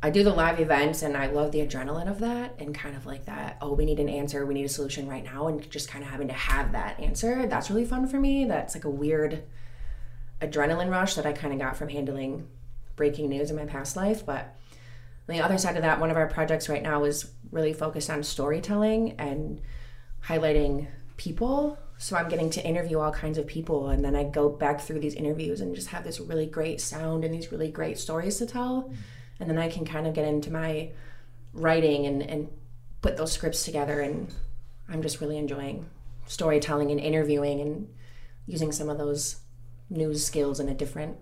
I 0.04 0.10
do 0.10 0.24
the 0.24 0.34
live 0.34 0.60
events 0.60 1.02
and 1.02 1.16
I 1.16 1.28
love 1.28 1.52
the 1.52 1.66
adrenaline 1.66 2.10
of 2.10 2.20
that 2.20 2.56
and 2.60 2.76
kind 2.76 2.96
of 2.96 3.06
like 3.06 3.26
that, 3.26 3.58
oh, 3.62 3.74
we 3.74 3.86
need 3.86 4.00
an 4.00 4.10
answer, 4.10 4.46
we 4.46 4.54
need 4.54 4.66
a 4.66 4.70
solution 4.70 5.08
right 5.08 5.24
now, 5.24 5.48
and 5.48 5.68
just 5.72 5.90
kind 5.90 6.04
of 6.04 6.10
having 6.10 6.28
to 6.28 6.34
have 6.34 6.74
that 6.74 7.00
answer. 7.00 7.48
That's 7.48 7.70
really 7.70 7.86
fun 7.86 8.08
for 8.08 8.20
me. 8.20 8.44
That's 8.46 8.76
like 8.76 8.84
a 8.84 8.90
weird 8.90 9.44
adrenaline 10.42 10.92
rush 10.92 11.16
that 11.16 11.26
I 11.26 11.32
kind 11.32 11.54
of 11.54 11.60
got 11.60 11.78
from 11.78 11.88
handling 11.88 12.48
breaking 12.98 13.30
news 13.30 13.50
in 13.50 13.56
my 13.56 13.66
past 13.66 13.96
life. 13.96 14.26
But 14.26 14.56
on 15.30 15.36
the 15.36 15.42
other 15.42 15.58
side 15.58 15.78
of 15.78 15.84
that, 15.84 16.02
one 16.02 16.12
of 16.12 16.18
our 16.18 16.28
projects 16.28 16.68
right 16.68 16.84
now 16.84 17.06
is 17.06 17.32
really 17.50 17.72
focused 17.72 18.10
on 18.10 18.24
storytelling 18.24 19.14
and 19.14 19.62
highlighting 20.26 20.88
people. 21.16 21.78
So 21.98 22.18
I'm 22.18 22.28
getting 22.28 22.50
to 22.52 22.66
interview 22.66 23.00
all 23.00 23.12
kinds 23.12 23.38
of 23.38 23.48
people, 23.48 23.90
and 23.90 24.04
then 24.04 24.16
I 24.16 24.24
go 24.26 24.50
back 24.50 24.82
through 24.82 25.00
these 25.00 25.14
interviews 25.14 25.62
and 25.62 25.76
just 25.76 25.88
have 25.90 26.04
this 26.04 26.20
really 26.20 26.46
great 26.46 26.82
sound 26.82 27.24
and 27.24 27.34
these 27.34 27.52
really 27.52 27.72
great 27.72 27.98
stories 27.98 28.38
to 28.38 28.46
tell 28.46 28.92
and 29.40 29.50
then 29.50 29.58
I 29.58 29.70
can 29.70 29.86
kind 29.86 30.08
of 30.08 30.14
get 30.14 30.26
into 30.26 30.52
my 30.52 30.90
writing 31.54 32.06
and, 32.06 32.22
and 32.22 32.50
put 33.02 33.18
those 33.18 33.32
scripts 33.32 33.64
together 33.64 34.00
and 34.00 34.34
I'm 34.88 35.02
just 35.02 35.22
really 35.22 35.38
enjoying 35.38 35.86
storytelling 36.26 36.92
and 36.92 37.00
interviewing 37.00 37.60
and 37.60 37.90
using 38.46 38.72
some 38.72 38.90
of 38.90 38.98
those 38.98 39.38
news 39.90 40.26
skills 40.26 40.60
in 40.60 40.70
a 40.70 40.74
different 40.74 41.18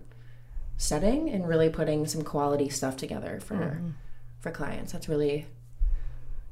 setting 0.76 1.30
and 1.30 1.48
really 1.48 1.68
putting 1.68 2.06
some 2.06 2.22
quality 2.22 2.68
stuff 2.68 2.96
together 2.96 3.40
for 3.40 3.56
mm-hmm. 3.56 3.88
for 4.40 4.50
clients. 4.50 4.92
That's 4.92 5.08
really 5.08 5.46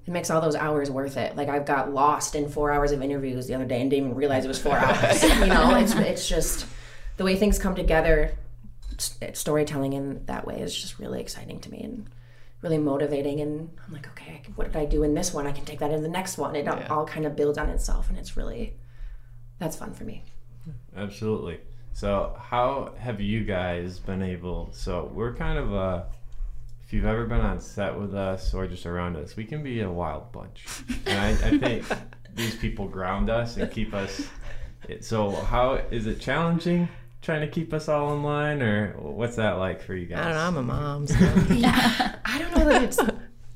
it 0.06 0.10
makes 0.10 0.30
all 0.30 0.40
those 0.40 0.56
hours 0.56 0.90
worth 0.90 1.16
it. 1.16 1.36
Like 1.36 1.48
I've 1.48 1.66
got 1.66 1.92
lost 1.92 2.34
in 2.34 2.48
four 2.48 2.72
hours 2.72 2.92
of 2.92 3.02
interviews 3.02 3.46
the 3.46 3.54
other 3.54 3.64
day 3.64 3.80
and 3.80 3.90
didn't 3.90 4.06
even 4.06 4.16
realize 4.16 4.44
it 4.44 4.48
was 4.48 4.58
four 4.58 4.76
hours. 4.76 5.22
you 5.22 5.46
know, 5.46 5.76
it's 5.76 5.94
it's 5.94 6.28
just 6.28 6.66
the 7.16 7.24
way 7.24 7.36
things 7.36 7.58
come 7.58 7.74
together 7.74 8.32
storytelling 9.32 9.94
in 9.94 10.24
that 10.26 10.46
way 10.46 10.60
is 10.60 10.74
just 10.78 10.98
really 10.98 11.20
exciting 11.20 11.58
to 11.60 11.70
me 11.70 11.82
and 11.82 12.08
really 12.62 12.78
motivating. 12.78 13.40
And 13.40 13.70
I'm 13.86 13.92
like, 13.92 14.06
okay, 14.08 14.42
what 14.56 14.66
did 14.66 14.76
I 14.76 14.84
do 14.84 15.02
in 15.02 15.14
this 15.14 15.32
one? 15.32 15.46
I 15.46 15.52
can 15.52 15.64
take 15.64 15.78
that 15.78 15.90
in 15.90 16.02
the 16.02 16.08
next 16.08 16.38
one. 16.38 16.54
It 16.54 16.64
yeah. 16.64 16.86
all 16.88 17.06
kind 17.06 17.26
of 17.26 17.36
builds 17.36 17.58
on 17.58 17.70
itself, 17.70 18.08
and 18.08 18.18
it's 18.18 18.36
really 18.36 18.74
that's 19.58 19.76
fun 19.76 19.92
for 19.92 20.04
me. 20.04 20.24
Absolutely. 20.96 21.60
So, 21.92 22.36
how 22.38 22.92
have 22.98 23.20
you 23.20 23.44
guys 23.44 23.98
been 23.98 24.22
able? 24.22 24.70
So, 24.72 25.10
we're 25.14 25.34
kind 25.34 25.58
of 25.58 25.72
a. 25.72 26.06
If 26.90 26.94
you've 26.94 27.06
ever 27.06 27.24
been 27.24 27.40
on 27.40 27.60
set 27.60 27.96
with 27.96 28.16
us 28.16 28.52
or 28.52 28.66
just 28.66 28.84
around 28.84 29.14
us, 29.14 29.36
we 29.36 29.44
can 29.44 29.62
be 29.62 29.80
a 29.82 29.88
wild 29.88 30.32
bunch, 30.32 30.64
and 31.06 31.20
I, 31.20 31.28
I 31.46 31.56
think 31.56 31.84
these 32.34 32.56
people 32.56 32.88
ground 32.88 33.30
us 33.30 33.56
and 33.58 33.70
keep 33.70 33.94
us. 33.94 34.26
So, 34.98 35.30
how 35.30 35.74
is 35.92 36.08
it 36.08 36.18
challenging 36.18 36.88
trying 37.22 37.42
to 37.42 37.46
keep 37.46 37.72
us 37.72 37.88
all 37.88 38.12
in 38.14 38.24
line, 38.24 38.60
or 38.60 38.94
what's 38.98 39.36
that 39.36 39.52
like 39.52 39.80
for 39.80 39.94
you 39.94 40.06
guys? 40.06 40.18
I 40.18 40.24
don't 40.30 40.34
know. 40.34 40.46
I'm 40.48 40.56
a 40.56 40.62
mom. 40.64 41.06
So. 41.06 41.14
yeah, 41.54 42.16
I 42.24 42.38
don't 42.40 42.56
know 42.56 42.64
that 42.64 42.82
it's. 42.82 42.98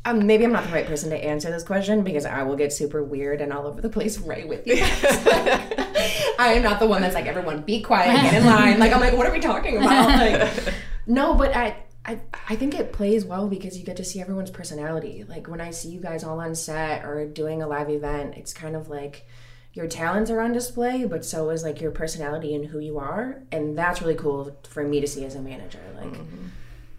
Um, 0.05 0.25
maybe 0.29 0.45
I'm 0.45 0.53
not 0.53 0.63
the 0.63 0.73
right 0.73 0.87
person 0.87 1.11
to 1.11 1.17
answer 1.17 1.51
this 1.51 1.65
question 1.65 2.05
because 2.05 2.27
I 2.27 2.45
will 2.45 2.55
get 2.55 2.73
super 2.73 3.03
weird 3.03 3.41
and 3.41 3.53
all 3.53 3.67
over 3.67 3.81
the 3.81 3.91
place 3.91 4.17
right 4.19 4.47
with 4.47 4.65
you. 4.65 4.77
I 4.79 6.53
am 6.55 6.63
not 6.63 6.79
the 6.79 6.87
one 6.87 7.03
that's 7.03 7.17
like, 7.17 7.27
everyone 7.27 7.63
be 7.63 7.83
quiet, 7.83 8.15
get 8.23 8.35
in 8.35 8.47
line. 8.47 8.79
Like, 8.79 8.93
I'm 8.93 9.01
like, 9.01 9.17
what 9.17 9.27
are 9.27 9.33
we 9.33 9.41
talking 9.41 9.79
about? 9.79 10.09
Like, 10.09 10.75
no, 11.09 11.35
but 11.35 11.57
I, 11.57 11.85
I, 12.07 12.21
I 12.49 12.57
think 12.57 12.75
it 12.75 12.93
plays 12.93 13.25
well 13.25 13.49
because 13.49 13.79
you 13.79 13.85
get 13.85 13.97
to 13.97 14.05
see 14.05 14.21
everyone's 14.21 14.51
personality. 14.51 15.25
Like, 15.27 15.49
when 15.49 15.61
I 15.61 15.71
see 15.71 15.89
you 15.89 16.01
guys 16.01 16.25
all 16.25 16.41
on 16.41 16.55
set 16.55 17.05
or 17.05 17.27
doing 17.27 17.63
a 17.63 17.67
live 17.67 17.89
event, 17.91 18.35
it's 18.37 18.53
kind 18.53 18.77
of 18.77 18.89
like, 18.89 19.27
your 19.73 19.89
talents 19.89 20.31
are 20.31 20.41
on 20.41 20.53
display, 20.53 21.05
but 21.05 21.25
so 21.25 21.51
is 21.51 21.65
like 21.65 21.81
your 21.81 21.91
personality 21.91 22.55
and 22.55 22.67
who 22.67 22.79
you 22.79 22.97
are. 22.97 23.43
And 23.51 23.77
that's 23.77 24.01
really 24.01 24.15
cool 24.15 24.57
for 24.63 24.85
me 24.85 25.01
to 25.01 25.07
see 25.09 25.25
as 25.25 25.35
a 25.35 25.41
manager. 25.41 25.81
Like 25.97 26.13
mm-hmm. 26.13 26.47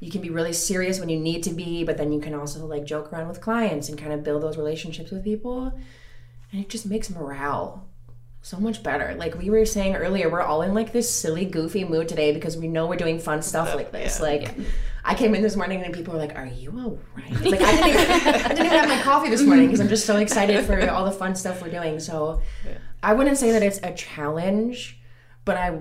you 0.02 0.12
can 0.12 0.22
be 0.22 0.30
really 0.30 0.52
serious 0.52 1.00
when 1.00 1.08
you 1.08 1.18
need 1.18 1.42
to 1.44 1.52
be, 1.52 1.86
but 1.86 1.96
then 1.96 2.12
you 2.12 2.20
can 2.20 2.34
also 2.34 2.66
like 2.66 2.84
joke 2.84 3.14
around 3.14 3.30
with 3.30 3.40
clients 3.40 3.88
and 3.88 3.98
kind 3.98 4.12
of 4.12 4.24
build 4.24 4.44
those 4.44 4.58
relationships 4.58 5.10
with 5.10 5.24
people. 5.24 5.72
And 6.52 6.62
it 6.62 6.68
just 6.68 6.86
makes 6.86 7.10
morale 7.10 7.88
so 8.42 8.58
much 8.58 8.84
better. 8.84 9.16
Like 9.16 9.38
we 9.38 9.50
were 9.50 9.66
saying 9.66 9.96
earlier, 9.96 10.30
we're 10.30 10.42
all 10.42 10.62
in 10.62 10.74
like 10.74 10.92
this 10.92 11.10
silly, 11.10 11.46
goofy 11.46 11.86
mood 11.86 12.10
today 12.10 12.34
because 12.34 12.58
we 12.58 12.68
know 12.68 12.88
we're 12.88 12.98
doing 12.98 13.20
fun 13.20 13.42
stuff 13.42 13.74
like 13.74 13.94
this. 13.94 14.20
Yeah. 14.20 14.26
Like. 14.26 14.54
I 15.08 15.14
came 15.14 15.36
in 15.36 15.44
this 15.44 15.56
morning 15.56 15.84
and 15.84 15.94
people 15.94 16.14
were 16.14 16.20
like, 16.20 16.36
"Are 16.36 16.48
you 16.48 16.72
all 16.72 17.00
right?" 17.16 17.32
Like 17.32 17.62
I 17.62 17.72
didn't 17.72 17.90
even, 17.90 18.12
I 18.12 18.48
didn't 18.50 18.66
even 18.66 18.80
have 18.80 18.90
my 18.90 19.02
coffee 19.02 19.30
this 19.30 19.44
morning 19.44 19.68
because 19.68 19.80
I'm 19.80 19.88
just 19.88 20.06
so 20.06 20.18
excited 20.18 20.66
for 20.66 20.90
all 20.90 21.06
the 21.06 21.12
fun 21.12 21.36
stuff 21.36 21.62
we're 21.62 21.70
doing. 21.70 22.00
So 22.00 22.42
yeah. 22.66 22.80
I 23.04 23.14
wouldn't 23.14 23.38
say 23.38 23.52
that 23.52 23.62
it's 23.62 23.80
a 23.84 23.94
challenge, 23.94 25.00
but 25.46 25.58
I 25.58 25.80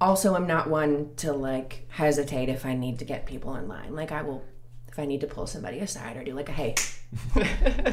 also 0.00 0.34
am 0.34 0.46
not 0.46 0.70
one 0.70 1.10
to 1.16 1.32
like 1.32 1.86
hesitate 1.90 2.48
if 2.48 2.64
I 2.64 2.74
need 2.74 2.98
to 3.00 3.04
get 3.04 3.26
people 3.26 3.54
in 3.56 3.68
line. 3.68 3.94
Like 3.94 4.12
I 4.12 4.22
will 4.22 4.42
if 4.88 4.98
I 4.98 5.04
need 5.04 5.20
to 5.20 5.26
pull 5.26 5.46
somebody 5.46 5.78
aside 5.80 6.16
or 6.16 6.24
do 6.24 6.32
like 6.32 6.48
a 6.48 6.52
hey, 6.52 6.74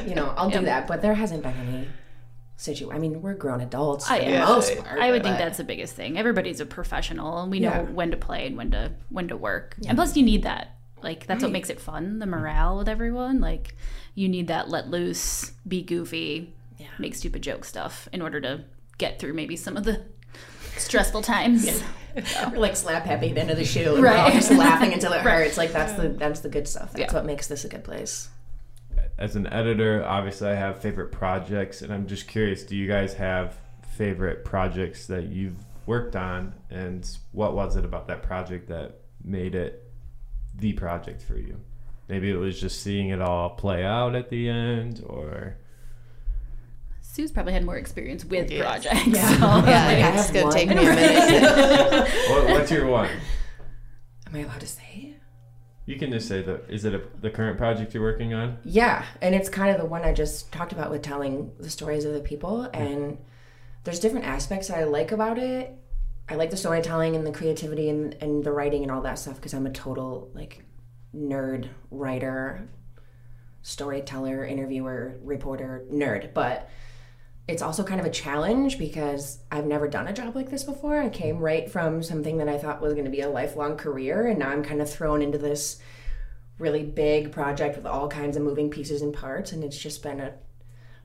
you 0.06 0.14
know, 0.14 0.32
I'll 0.36 0.50
do 0.50 0.62
that. 0.62 0.86
But 0.86 1.02
there 1.02 1.14
hasn't 1.14 1.42
been 1.42 1.54
any 1.68 1.88
situation. 2.60 2.94
I 2.94 2.98
mean, 2.98 3.22
we're 3.22 3.34
grown 3.34 3.60
adults 3.60 4.06
for 4.06 4.14
I, 4.14 4.24
the 4.24 4.38
most 4.38 4.76
part. 4.78 5.00
I 5.00 5.10
would 5.10 5.22
think 5.22 5.38
that's 5.38 5.56
the 5.56 5.64
biggest 5.64 5.94
thing. 5.94 6.18
Everybody's 6.18 6.60
a 6.60 6.66
professional, 6.66 7.42
and 7.42 7.50
we 7.50 7.60
know 7.60 7.70
yeah. 7.70 7.82
when 7.82 8.10
to 8.10 8.16
play 8.16 8.46
and 8.46 8.56
when 8.56 8.70
to 8.72 8.92
when 9.08 9.28
to 9.28 9.36
work. 9.36 9.76
Yeah. 9.80 9.90
And 9.90 9.98
plus, 9.98 10.16
you 10.16 10.22
need 10.22 10.42
that. 10.42 10.76
Like 11.02 11.26
that's 11.26 11.42
right. 11.42 11.48
what 11.48 11.52
makes 11.52 11.70
it 11.70 11.80
fun. 11.80 12.18
The 12.18 12.26
morale 12.26 12.76
with 12.78 12.88
everyone. 12.88 13.40
Like 13.40 13.74
you 14.14 14.28
need 14.28 14.48
that 14.48 14.68
let 14.68 14.88
loose, 14.88 15.52
be 15.66 15.82
goofy, 15.82 16.54
yeah. 16.78 16.88
make 16.98 17.14
stupid 17.14 17.42
joke 17.42 17.64
stuff 17.64 18.08
in 18.12 18.20
order 18.20 18.40
to 18.40 18.64
get 18.98 19.18
through 19.18 19.32
maybe 19.32 19.56
some 19.56 19.76
of 19.76 19.84
the 19.84 20.02
stressful 20.76 21.22
times. 21.22 21.66
Yeah. 21.66 22.50
like 22.56 22.76
slap 22.76 23.04
happy 23.04 23.28
at 23.28 23.34
the 23.36 23.40
end 23.40 23.50
of 23.50 23.56
the 23.56 23.64
shoe, 23.64 23.94
and 23.94 24.02
right? 24.02 24.32
just 24.32 24.50
laughing 24.50 24.92
until 24.92 25.12
it 25.12 25.20
hurts. 25.22 25.56
Like 25.56 25.72
that's 25.72 25.94
the 25.94 26.08
that's 26.08 26.40
the 26.40 26.50
good 26.50 26.68
stuff. 26.68 26.92
That's 26.92 27.14
what 27.14 27.24
makes 27.24 27.46
this 27.46 27.64
a 27.64 27.68
good 27.68 27.84
place 27.84 28.28
as 29.20 29.36
an 29.36 29.46
editor, 29.46 30.04
obviously 30.04 30.48
I 30.48 30.54
have 30.54 30.80
favorite 30.80 31.12
projects, 31.12 31.82
and 31.82 31.92
I'm 31.92 32.06
just 32.06 32.26
curious: 32.26 32.64
do 32.64 32.74
you 32.74 32.88
guys 32.88 33.14
have 33.14 33.56
favorite 33.96 34.44
projects 34.44 35.06
that 35.06 35.24
you've 35.24 35.56
worked 35.86 36.16
on, 36.16 36.54
and 36.70 37.08
what 37.32 37.54
was 37.54 37.76
it 37.76 37.84
about 37.84 38.08
that 38.08 38.22
project 38.22 38.68
that 38.68 39.02
made 39.22 39.54
it 39.54 39.84
the 40.56 40.72
project 40.72 41.22
for 41.22 41.36
you? 41.36 41.60
Maybe 42.08 42.30
it 42.30 42.36
was 42.36 42.58
just 42.58 42.82
seeing 42.82 43.10
it 43.10 43.20
all 43.20 43.50
play 43.50 43.84
out 43.84 44.16
at 44.16 44.30
the 44.30 44.48
end, 44.48 45.04
or 45.06 45.58
Sue's 47.02 47.30
probably 47.30 47.52
had 47.52 47.64
more 47.64 47.76
experience 47.76 48.24
with 48.24 48.50
yes. 48.50 48.62
projects. 48.62 49.06
Yeah, 49.06 49.28
so. 49.38 49.68
yeah 49.68 49.86
like, 49.86 50.14
it's 50.14 50.30
gonna 50.30 50.50
take 50.50 50.68
me 50.70 50.76
a 50.76 50.78
minute. 50.78 52.08
what, 52.30 52.48
what's 52.48 52.70
your 52.70 52.86
one? 52.86 53.10
Am 54.26 54.34
I 54.34 54.38
allowed 54.40 54.60
to 54.60 54.66
say? 54.66 55.09
You 55.90 55.98
can 55.98 56.12
just 56.12 56.28
say 56.28 56.40
that. 56.42 56.66
Is 56.68 56.84
it 56.84 56.94
a, 56.94 57.02
the 57.20 57.30
current 57.30 57.58
project 57.58 57.94
you're 57.94 58.02
working 58.04 58.32
on? 58.32 58.58
Yeah, 58.62 59.04
and 59.20 59.34
it's 59.34 59.48
kind 59.48 59.70
of 59.74 59.80
the 59.80 59.86
one 59.86 60.04
I 60.04 60.12
just 60.12 60.52
talked 60.52 60.70
about 60.70 60.88
with 60.88 61.02
telling 61.02 61.50
the 61.58 61.68
stories 61.68 62.04
of 62.04 62.14
the 62.14 62.20
people. 62.20 62.62
And 62.72 63.18
there's 63.82 63.98
different 63.98 64.24
aspects 64.24 64.68
that 64.68 64.78
I 64.78 64.84
like 64.84 65.10
about 65.10 65.36
it. 65.36 65.74
I 66.28 66.36
like 66.36 66.50
the 66.50 66.56
storytelling 66.56 67.16
and 67.16 67.26
the 67.26 67.32
creativity 67.32 67.88
and, 67.88 68.14
and 68.20 68.44
the 68.44 68.52
writing 68.52 68.82
and 68.82 68.92
all 68.92 69.02
that 69.02 69.18
stuff 69.18 69.34
because 69.34 69.52
I'm 69.52 69.66
a 69.66 69.72
total 69.72 70.30
like 70.32 70.64
nerd 71.12 71.70
writer, 71.90 72.68
storyteller, 73.62 74.44
interviewer, 74.44 75.18
reporter, 75.24 75.84
nerd. 75.90 76.32
But 76.32 76.70
it's 77.50 77.62
also 77.62 77.82
kind 77.82 78.00
of 78.00 78.06
a 78.06 78.10
challenge 78.10 78.78
because 78.78 79.40
I've 79.50 79.66
never 79.66 79.88
done 79.88 80.06
a 80.06 80.12
job 80.12 80.36
like 80.36 80.50
this 80.50 80.62
before. 80.62 81.00
I 81.00 81.08
came 81.08 81.38
right 81.38 81.68
from 81.68 82.00
something 82.02 82.38
that 82.38 82.48
I 82.48 82.56
thought 82.56 82.80
was 82.80 82.92
going 82.92 83.06
to 83.06 83.10
be 83.10 83.22
a 83.22 83.28
lifelong 83.28 83.76
career, 83.76 84.28
and 84.28 84.38
now 84.38 84.50
I'm 84.50 84.62
kind 84.62 84.80
of 84.80 84.88
thrown 84.88 85.20
into 85.20 85.36
this 85.36 85.80
really 86.58 86.84
big 86.84 87.32
project 87.32 87.76
with 87.76 87.86
all 87.86 88.08
kinds 88.08 88.36
of 88.36 88.44
moving 88.44 88.70
pieces 88.70 89.02
and 89.02 89.12
parts, 89.12 89.50
and 89.50 89.64
it's 89.64 89.78
just 89.78 90.02
been 90.02 90.20
a 90.20 90.34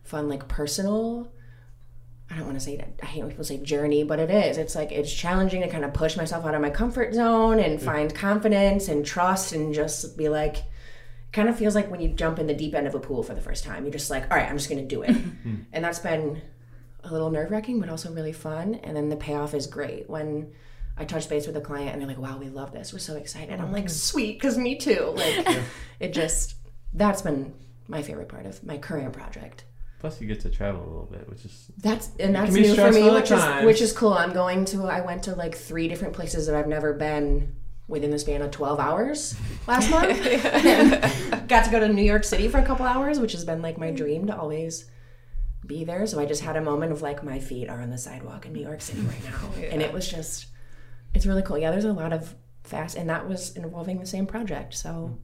fun, 0.03 0.29
like 0.29 0.47
personal. 0.47 1.31
I 2.29 2.35
don't 2.35 2.45
want 2.45 2.59
to 2.59 2.63
say 2.63 2.75
that. 2.77 2.99
I 3.01 3.07
hate 3.07 3.21
when 3.21 3.31
people 3.31 3.45
say 3.45 3.57
journey, 3.57 4.03
but 4.03 4.19
it 4.19 4.29
is. 4.29 4.57
It's 4.57 4.75
like 4.75 4.91
it's 4.91 5.13
challenging 5.13 5.61
to 5.61 5.67
kind 5.67 5.83
of 5.85 5.93
push 5.93 6.15
myself 6.15 6.45
out 6.45 6.53
of 6.53 6.61
my 6.61 6.69
comfort 6.69 7.15
zone 7.15 7.59
and 7.59 7.79
mm. 7.79 7.83
find 7.83 8.13
confidence 8.13 8.87
and 8.87 9.03
trust 9.05 9.51
and 9.51 9.73
just 9.73 10.15
be 10.15 10.29
like, 10.29 10.57
kind 11.35 11.49
of 11.49 11.57
feels 11.57 11.75
like 11.75 11.91
when 11.91 11.99
you 11.99 12.07
jump 12.07 12.39
in 12.39 12.47
the 12.47 12.53
deep 12.53 12.73
end 12.73 12.87
of 12.87 12.95
a 12.95 12.99
pool 12.99 13.21
for 13.21 13.35
the 13.35 13.41
first 13.41 13.65
time. 13.65 13.83
You're 13.83 13.91
just 13.91 14.09
like, 14.09 14.23
all 14.31 14.37
right, 14.37 14.49
I'm 14.49 14.57
just 14.57 14.69
going 14.69 14.81
to 14.81 14.87
do 14.87 15.03
it. 15.03 15.15
Hmm. 15.45 15.57
and 15.73 15.83
that's 15.83 15.99
been 15.99 16.41
a 17.03 17.11
little 17.11 17.29
nerve 17.29 17.51
wracking, 17.51 17.79
but 17.79 17.89
also 17.89 18.11
really 18.11 18.31
fun. 18.31 18.75
And 18.75 18.95
then 18.95 19.09
the 19.09 19.15
payoff 19.15 19.53
is 19.53 19.67
great 19.67 20.09
when 20.09 20.53
I 20.97 21.05
touch 21.05 21.29
base 21.29 21.45
with 21.45 21.55
a 21.57 21.61
client 21.61 21.91
and 21.91 22.01
they're 22.01 22.07
like, 22.07 22.17
wow, 22.17 22.37
we 22.37 22.49
love 22.49 22.71
this. 22.71 22.93
We're 22.93 22.99
so 22.99 23.15
excited. 23.15 23.59
I'm 23.59 23.71
like, 23.71 23.83
hmm. 23.83 23.89
sweet, 23.89 24.39
because 24.39 24.57
me 24.57 24.77
too. 24.77 25.13
Like, 25.15 25.45
yeah. 25.45 25.61
it 25.99 26.13
just, 26.13 26.55
that's 26.93 27.21
been 27.21 27.53
my 27.87 28.01
favorite 28.01 28.29
part 28.29 28.45
of 28.45 28.63
my 28.63 28.77
current 28.77 29.13
project. 29.13 29.65
Plus, 29.99 30.21
you 30.21 30.27
get 30.27 30.39
to 30.41 30.49
travel 30.49 30.81
a 30.81 30.87
little 30.87 31.09
bit, 31.11 31.29
which 31.29 31.45
is 31.45 31.71
that's 31.77 32.11
and 32.19 32.35
that's 32.35 32.53
new 32.53 32.75
for 32.75 32.91
me, 32.91 33.09
which 33.09 33.31
is 33.31 33.43
which 33.63 33.81
is 33.81 33.91
cool. 33.91 34.13
I'm 34.13 34.33
going 34.33 34.65
to. 34.65 34.85
I 34.85 35.01
went 35.01 35.23
to 35.23 35.35
like 35.35 35.55
three 35.55 35.87
different 35.87 36.13
places 36.13 36.45
that 36.45 36.55
I've 36.55 36.67
never 36.67 36.93
been 36.93 37.55
within 37.87 38.09
the 38.11 38.19
span 38.19 38.41
of 38.41 38.51
12 38.51 38.79
hours 38.79 39.35
last 39.67 39.89
month. 39.91 40.17
got 41.47 41.65
to 41.65 41.71
go 41.71 41.79
to 41.79 41.87
New 41.89 42.03
York 42.03 42.23
City 42.23 42.47
for 42.47 42.57
a 42.57 42.65
couple 42.65 42.85
hours, 42.85 43.19
which 43.19 43.33
has 43.33 43.45
been 43.45 43.61
like 43.61 43.77
my 43.77 43.91
dream 43.91 44.27
to 44.27 44.37
always 44.37 44.89
be 45.65 45.83
there. 45.83 46.05
So 46.07 46.19
I 46.19 46.25
just 46.25 46.41
had 46.43 46.55
a 46.55 46.61
moment 46.61 46.91
of 46.91 47.01
like 47.01 47.23
my 47.23 47.39
feet 47.39 47.69
are 47.69 47.81
on 47.81 47.89
the 47.89 47.97
sidewalk 47.97 48.45
in 48.45 48.53
New 48.53 48.61
York 48.61 48.81
City 48.81 49.01
right 49.01 49.23
now. 49.23 49.49
yeah. 49.59 49.67
And 49.71 49.81
it 49.81 49.93
was 49.93 50.07
just 50.09 50.47
it's 51.13 51.25
really 51.25 51.41
cool. 51.43 51.57
Yeah, 51.57 51.71
there's 51.71 51.85
a 51.85 51.93
lot 51.93 52.11
of 52.13 52.35
fast 52.63 52.97
and 52.97 53.09
that 53.09 53.27
was 53.27 53.55
involving 53.55 53.99
the 53.99 54.05
same 54.05 54.25
project. 54.25 54.73
So 54.73 54.89
mm-hmm. 54.89 55.15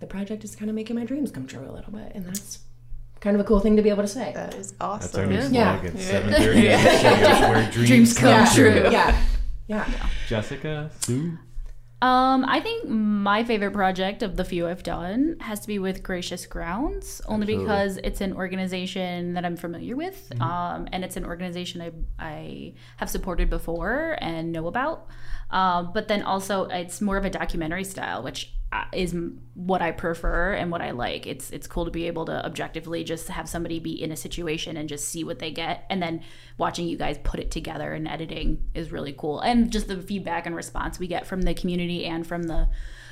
the 0.00 0.06
project 0.06 0.44
is 0.44 0.56
kind 0.56 0.68
of 0.68 0.74
making 0.74 0.96
my 0.96 1.04
dreams 1.04 1.30
come 1.30 1.46
true 1.46 1.68
a 1.68 1.72
little 1.72 1.92
bit, 1.92 2.12
and 2.14 2.26
that's 2.26 2.60
kind 3.20 3.34
of 3.34 3.40
a 3.40 3.44
cool 3.44 3.60
thing 3.60 3.76
to 3.76 3.82
be 3.82 3.88
able 3.90 4.02
to 4.02 4.08
say. 4.08 4.32
That 4.34 4.54
is 4.54 4.72
That's 4.72 5.14
our 5.14 5.24
awesome. 5.24 5.30
new 5.30 5.36
Yeah. 5.56 5.80
slogan. 5.80 5.96
Yeah. 5.96 6.02
Seven 6.04 6.34
thirty 6.34 6.66
where 6.68 7.70
dreams, 7.70 7.88
Dreams 7.88 8.18
come 8.18 8.44
come 8.46 8.54
true. 8.54 8.80
true. 8.80 8.90
Yeah, 8.90 9.20
yeah. 9.68 10.08
Jessica, 10.28 10.90
Sue. 11.00 11.38
Um, 12.02 12.44
I 12.46 12.60
think 12.60 12.88
my 12.88 13.42
favorite 13.42 13.72
project 13.72 14.22
of 14.22 14.36
the 14.36 14.44
few 14.44 14.68
I've 14.68 14.82
done 14.82 15.36
has 15.40 15.60
to 15.60 15.66
be 15.66 15.78
with 15.78 16.02
Gracious 16.02 16.44
Grounds, 16.44 17.22
only 17.26 17.44
Absolutely. 17.44 17.64
because 17.64 17.96
it's 18.04 18.20
an 18.20 18.34
organization 18.34 19.32
that 19.32 19.46
I'm 19.46 19.56
familiar 19.56 19.96
with, 19.96 20.30
um, 20.40 20.88
and 20.92 21.04
it's 21.04 21.16
an 21.16 21.24
organization 21.24 21.80
I, 21.80 21.92
I 22.18 22.74
have 22.98 23.08
supported 23.08 23.48
before 23.48 24.18
and 24.20 24.52
know 24.52 24.66
about. 24.66 25.08
Um, 25.50 25.92
but 25.94 26.08
then 26.08 26.22
also, 26.22 26.64
it's 26.64 27.00
more 27.00 27.16
of 27.16 27.24
a 27.24 27.30
documentary 27.30 27.84
style, 27.84 28.22
which 28.22 28.52
uh, 28.72 28.84
is 28.92 29.14
what 29.54 29.80
I 29.80 29.92
prefer 29.92 30.54
and 30.54 30.72
what 30.72 30.82
I 30.82 30.90
like. 30.90 31.26
It's 31.26 31.50
it's 31.50 31.68
cool 31.68 31.84
to 31.84 31.90
be 31.90 32.08
able 32.08 32.24
to 32.26 32.44
objectively 32.44 33.04
just 33.04 33.28
have 33.28 33.48
somebody 33.48 33.78
be 33.78 34.02
in 34.02 34.10
a 34.10 34.16
situation 34.16 34.76
and 34.76 34.88
just 34.88 35.08
see 35.08 35.22
what 35.22 35.38
they 35.38 35.52
get, 35.52 35.84
and 35.88 36.02
then 36.02 36.22
watching 36.58 36.88
you 36.88 36.96
guys 36.96 37.18
put 37.22 37.38
it 37.38 37.50
together 37.52 37.92
and 37.92 38.08
editing 38.08 38.64
is 38.74 38.90
really 38.90 39.14
cool. 39.16 39.40
And 39.40 39.70
just 39.70 39.86
the 39.86 40.02
feedback 40.02 40.46
and 40.46 40.56
response 40.56 40.98
we 40.98 41.06
get 41.06 41.26
from 41.26 41.42
the 41.42 41.54
community 41.54 42.06
and 42.06 42.26
from 42.26 42.44
the 42.44 42.68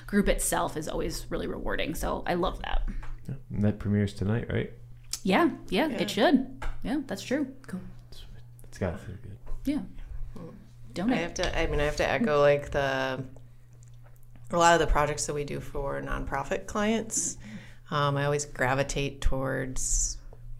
group 0.07 0.29
itself 0.29 0.77
is 0.77 0.89
always 0.89 1.27
really 1.31 1.47
rewarding. 1.47 1.95
So 1.95 2.25
I 2.27 2.35
love 2.35 2.61
that. 2.63 2.83
And 3.29 3.63
that 3.63 3.79
premieres 3.79 4.13
tonight, 4.13 4.53
right? 4.53 4.73
Yeah, 5.23 5.51
yeah, 5.71 5.89
it 5.89 6.11
should. 6.11 6.63
Yeah, 6.83 6.99
that's 7.07 7.23
true. 7.23 7.47
Cool. 7.67 7.81
It's 8.65 8.79
got 8.79 8.91
to 8.91 8.99
feel 8.99 9.17
good. 9.23 9.39
Yeah. 9.65 9.79
I 11.11 11.17
have 11.17 11.35
to. 11.35 11.59
I 11.59 11.67
mean, 11.67 11.81
I 11.81 11.85
have 11.85 11.97
to 11.97 12.09
echo 12.09 12.41
like 12.41 12.71
the 12.71 13.25
a 14.51 14.57
lot 14.57 14.75
of 14.75 14.81
the 14.81 14.87
projects 14.87 15.27
that 15.27 15.35
we 15.35 15.45
do 15.45 15.61
for 15.61 16.01
nonprofit 16.01 16.67
clients. 16.67 17.37
Um, 17.91 18.17
I 18.17 18.25
always 18.25 18.45
gravitate 18.45 19.21
towards 19.21 20.19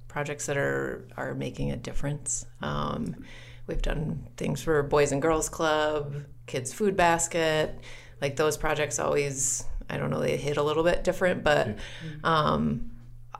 projects 0.09 0.47
that 0.47 0.57
are 0.57 1.07
are 1.17 1.35
making 1.35 1.71
a 1.71 1.77
difference. 1.77 2.47
Um, 2.63 3.25
we've 3.67 3.83
done 3.83 4.27
things 4.37 4.63
for 4.63 4.83
Boys 4.83 5.13
and 5.13 5.23
Girls 5.23 5.49
Club, 5.49 6.25
Kids 6.47 6.73
Food 6.73 6.97
Basket. 6.97 7.79
Like 8.21 8.37
those 8.37 8.57
projects 8.57 8.99
always, 8.99 9.65
I 9.91 9.97
don't 9.97 10.11
know, 10.11 10.21
they 10.21 10.37
hit 10.37 10.57
a 10.57 10.63
little 10.63 10.85
bit 10.85 11.05
different, 11.05 11.45
but 11.45 11.79
um, 12.23 12.91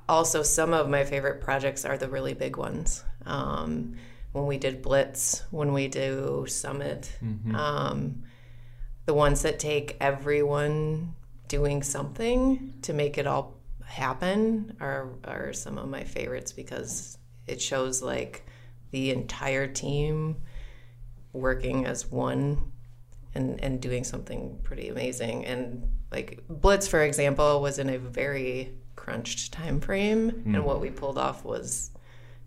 also 0.09 0.43
some 0.43 0.75
of 0.75 0.89
my 0.89 1.05
favorite 1.05 1.41
projects 1.41 1.85
are 1.85 1.97
the 1.97 2.09
really 2.09 2.35
big 2.35 2.57
ones. 2.57 3.05
Um, 3.25 3.97
when 4.35 4.47
we 4.47 4.59
did 4.59 4.83
Blitz, 4.83 5.45
when 5.53 5.73
we 5.73 5.87
do 5.87 6.45
Summit, 6.49 7.17
um, 7.55 8.25
the 9.07 9.15
ones 9.15 9.43
that 9.43 9.61
take 9.61 9.97
everyone 10.01 11.15
doing 11.47 11.83
something 11.85 12.75
to 12.83 12.93
make 12.93 13.17
it 13.17 13.29
all 13.29 13.55
happen 13.87 14.77
are 14.81 15.11
are 15.25 15.53
some 15.53 15.79
of 15.79 15.89
my 15.89 16.03
favorites 16.03 16.51
because 16.53 17.17
it 17.47 17.63
shows 17.63 18.03
like 18.03 18.45
the 18.91 19.11
entire 19.13 19.69
team 19.69 20.37
working 21.33 21.87
as 21.87 22.11
one 22.11 22.73
and 23.37 23.63
and 23.63 23.81
doing 23.81 24.03
something 24.03 24.59
pretty 24.65 24.89
amazing. 24.89 25.45
And 25.45 25.89
like 26.11 26.41
blitz 26.49 26.89
for 26.89 27.03
example 27.05 27.61
was 27.63 27.79
in 27.79 27.89
a 27.89 27.99
very 27.99 28.75
crunched 28.97 29.53
time 29.53 29.81
frame 29.81 30.43
and 30.55 30.65
what 30.65 30.81
we 30.81 30.91
pulled 30.91 31.19
off 31.19 31.45
was 31.45 31.91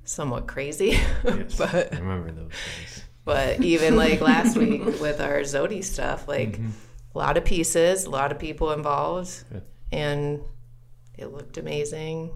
somewhat 0.07 0.47
crazy 0.47 0.91
Yes. 1.23 1.55
but 1.57 1.93
I 1.93 1.97
remember 1.99 2.31
those 2.31 2.49
days. 2.51 3.03
but 3.25 3.61
even 3.61 3.95
like 3.95 4.21
last 4.21 4.57
week 4.57 4.83
with 5.01 5.19
our 5.21 5.39
Zodi 5.41 5.83
stuff, 5.83 6.27
like 6.27 6.59
a 7.13 7.17
lot 7.17 7.37
of 7.37 7.45
pieces, 7.45 8.05
a 8.05 8.09
lot 8.09 8.31
of 8.31 8.39
people 8.39 8.71
involved, 8.71 9.43
Good. 9.51 9.63
and 9.91 10.41
it 11.17 11.31
looked 11.33 11.57
amazing. 11.57 12.31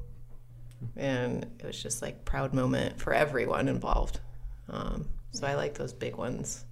And 0.97 1.43
it 1.59 1.65
was 1.65 1.81
just 1.81 2.01
like 2.01 2.25
proud 2.25 2.53
moment 2.55 2.99
for 2.99 3.13
everyone 3.13 3.67
involved. 3.67 4.19
Um, 4.67 5.07
so 5.31 5.45
I 5.45 5.53
like 5.53 5.75
those 5.75 5.93
big 5.93 6.15
ones. 6.15 6.65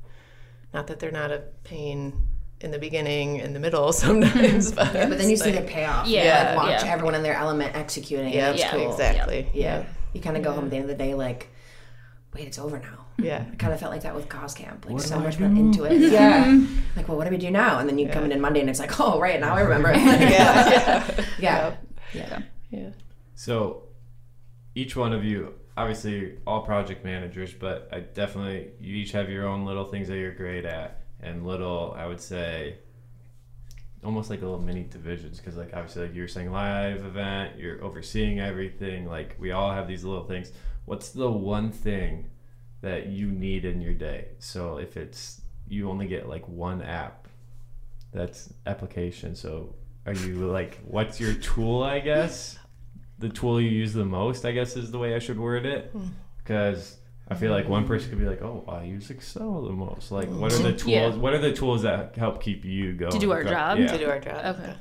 Not 0.73 0.87
that 0.87 0.99
they're 0.99 1.11
not 1.11 1.31
a 1.31 1.43
pain 1.63 2.25
in 2.61 2.71
the 2.71 2.79
beginning, 2.79 3.37
in 3.37 3.53
the 3.53 3.59
middle 3.59 3.93
sometimes, 4.05 4.71
but 4.71 4.91
But 4.93 5.09
then 5.17 5.27
you 5.29 5.33
it's 5.33 5.43
see 5.43 5.51
the 5.51 5.61
payoff. 5.61 6.07
Yeah, 6.07 6.55
like 6.55 6.57
watch 6.57 6.83
yeah. 6.83 6.91
everyone 6.91 7.13
in 7.15 7.21
their 7.23 7.35
element 7.35 7.75
executing. 7.75 8.33
yeah, 8.33 8.49
it. 8.51 8.57
Yeah. 8.59 8.71
cool. 8.71 8.91
exactly. 8.91 9.47
Yeah. 9.53 9.85
Yeah, 10.11 10.17
You 10.17 10.21
kind 10.21 10.37
of 10.37 10.43
go 10.43 10.51
home 10.53 10.65
at 10.65 10.69
the 10.71 10.75
end 10.77 10.89
of 10.89 10.97
the 10.97 11.03
day 11.03 11.13
like, 11.13 11.49
wait, 12.33 12.47
it's 12.47 12.59
over 12.59 12.79
now. 12.79 13.05
yeah. 13.17 13.45
I 13.51 13.55
kind 13.55 13.73
of 13.73 13.79
felt 13.79 13.91
like 13.91 14.03
that 14.03 14.15
with 14.15 14.29
Cause 14.29 14.53
Camp. 14.53 14.85
Like 14.85 14.93
What 14.95 15.03
so 15.03 15.19
much 15.19 15.37
do? 15.37 15.43
went 15.43 15.57
into 15.57 15.83
it. 15.85 15.99
Yeah. 16.11 16.65
like, 16.95 17.07
well, 17.07 17.17
what 17.17 17.25
do 17.25 17.31
we 17.31 17.37
do 17.37 17.51
now? 17.51 17.79
And 17.79 17.89
then 17.89 17.97
you 17.97 18.07
come 18.09 18.23
in 18.25 18.31
on 18.31 18.39
Monday 18.41 18.59
and 18.61 18.69
it's 18.69 18.79
like, 18.79 18.99
oh, 18.99 19.19
right 19.19 19.39
now 19.39 19.55
I 19.55 19.61
remember. 19.67 19.91
yeah. 19.93 21.23
yeah. 21.39 21.75
Yeah. 22.13 22.39
yeah. 22.71 22.89
So, 23.35 23.83
each 24.75 24.95
one 24.95 25.13
of 25.13 25.23
you, 25.23 25.53
obviously, 25.77 26.37
all 26.45 26.61
project 26.61 27.03
managers, 27.05 27.53
but 27.53 27.89
I 27.91 27.99
definitely, 28.01 28.69
you 28.79 28.95
each 28.95 29.11
have 29.13 29.29
your 29.29 29.47
own 29.47 29.65
little 29.65 29.85
things 29.85 30.07
that 30.07 30.17
you're 30.17 30.33
great 30.33 30.65
at, 30.65 31.01
and 31.21 31.45
little, 31.45 31.93
I 31.97 32.05
would 32.05 32.21
say, 32.21 32.77
almost 34.03 34.29
like 34.29 34.41
a 34.41 34.45
little 34.45 34.61
mini 34.61 34.83
divisions. 34.83 35.37
Because, 35.39 35.57
like, 35.57 35.73
obviously, 35.73 36.03
like 36.03 36.15
you 36.15 36.21
were 36.21 36.27
saying, 36.27 36.51
live 36.51 37.05
event, 37.05 37.57
you're 37.57 37.83
overseeing 37.83 38.39
everything. 38.39 39.05
Like, 39.05 39.35
we 39.39 39.51
all 39.51 39.71
have 39.71 39.87
these 39.87 40.03
little 40.03 40.25
things. 40.25 40.51
What's 40.85 41.09
the 41.09 41.29
one 41.29 41.71
thing 41.71 42.29
that 42.81 43.07
you 43.07 43.27
need 43.27 43.65
in 43.65 43.81
your 43.81 43.93
day? 43.93 44.29
So, 44.39 44.77
if 44.77 44.97
it's 44.97 45.41
you 45.67 45.89
only 45.89 46.07
get 46.07 46.27
like 46.27 46.47
one 46.47 46.81
app, 46.81 47.27
that's 48.11 48.53
application. 48.65 49.35
So, 49.35 49.75
are 50.05 50.13
you 50.13 50.47
like, 50.51 50.79
what's 50.85 51.19
your 51.19 51.33
tool, 51.33 51.83
I 51.83 51.99
guess? 51.99 52.57
the 53.19 53.29
tool 53.29 53.61
you 53.61 53.69
use 53.69 53.93
the 53.93 54.05
most, 54.05 54.45
I 54.45 54.51
guess 54.51 54.75
is 54.75 54.91
the 54.91 54.97
way 54.97 55.13
I 55.13 55.19
should 55.19 55.39
word 55.39 55.65
it. 55.65 55.89
Hmm. 55.91 56.07
Because 56.37 56.97
I 57.29 57.35
feel 57.35 57.51
like 57.51 57.69
one 57.69 57.85
person 57.85 58.09
could 58.09 58.19
be 58.19 58.25
like, 58.25 58.41
"Oh, 58.41 58.63
I 58.67 58.83
use 58.83 59.09
Excel 59.09 59.61
the 59.61 59.71
most." 59.71 60.11
Like, 60.11 60.29
what 60.29 60.51
are 60.51 60.57
the 60.57 60.73
tools? 60.73 60.87
Yeah. 60.87 61.09
What 61.09 61.33
are 61.33 61.39
the 61.39 61.53
tools 61.53 61.83
that 61.83 62.15
help 62.15 62.41
keep 62.41 62.65
you 62.65 62.93
going? 62.93 63.11
To 63.11 63.19
do 63.19 63.31
our 63.31 63.43
job? 63.43 63.77
Yeah. 63.77 63.87
To 63.87 63.97
do 63.97 64.09
our 64.09 64.19
job. 64.19 64.57
Okay. 64.57 64.73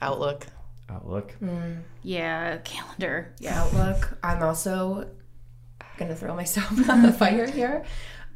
Outlook. 0.00 0.46
Outlook. 0.88 1.34
Mm. 1.42 1.80
Yeah. 2.02 2.58
Calendar. 2.58 3.34
Yeah. 3.38 3.60
Outlook. 3.60 4.18
I'm 4.22 4.42
also 4.42 5.08
gonna 5.96 6.14
throw 6.14 6.34
myself 6.34 6.70
on 6.88 7.02
the 7.02 7.12
fire 7.12 7.50
here. 7.50 7.84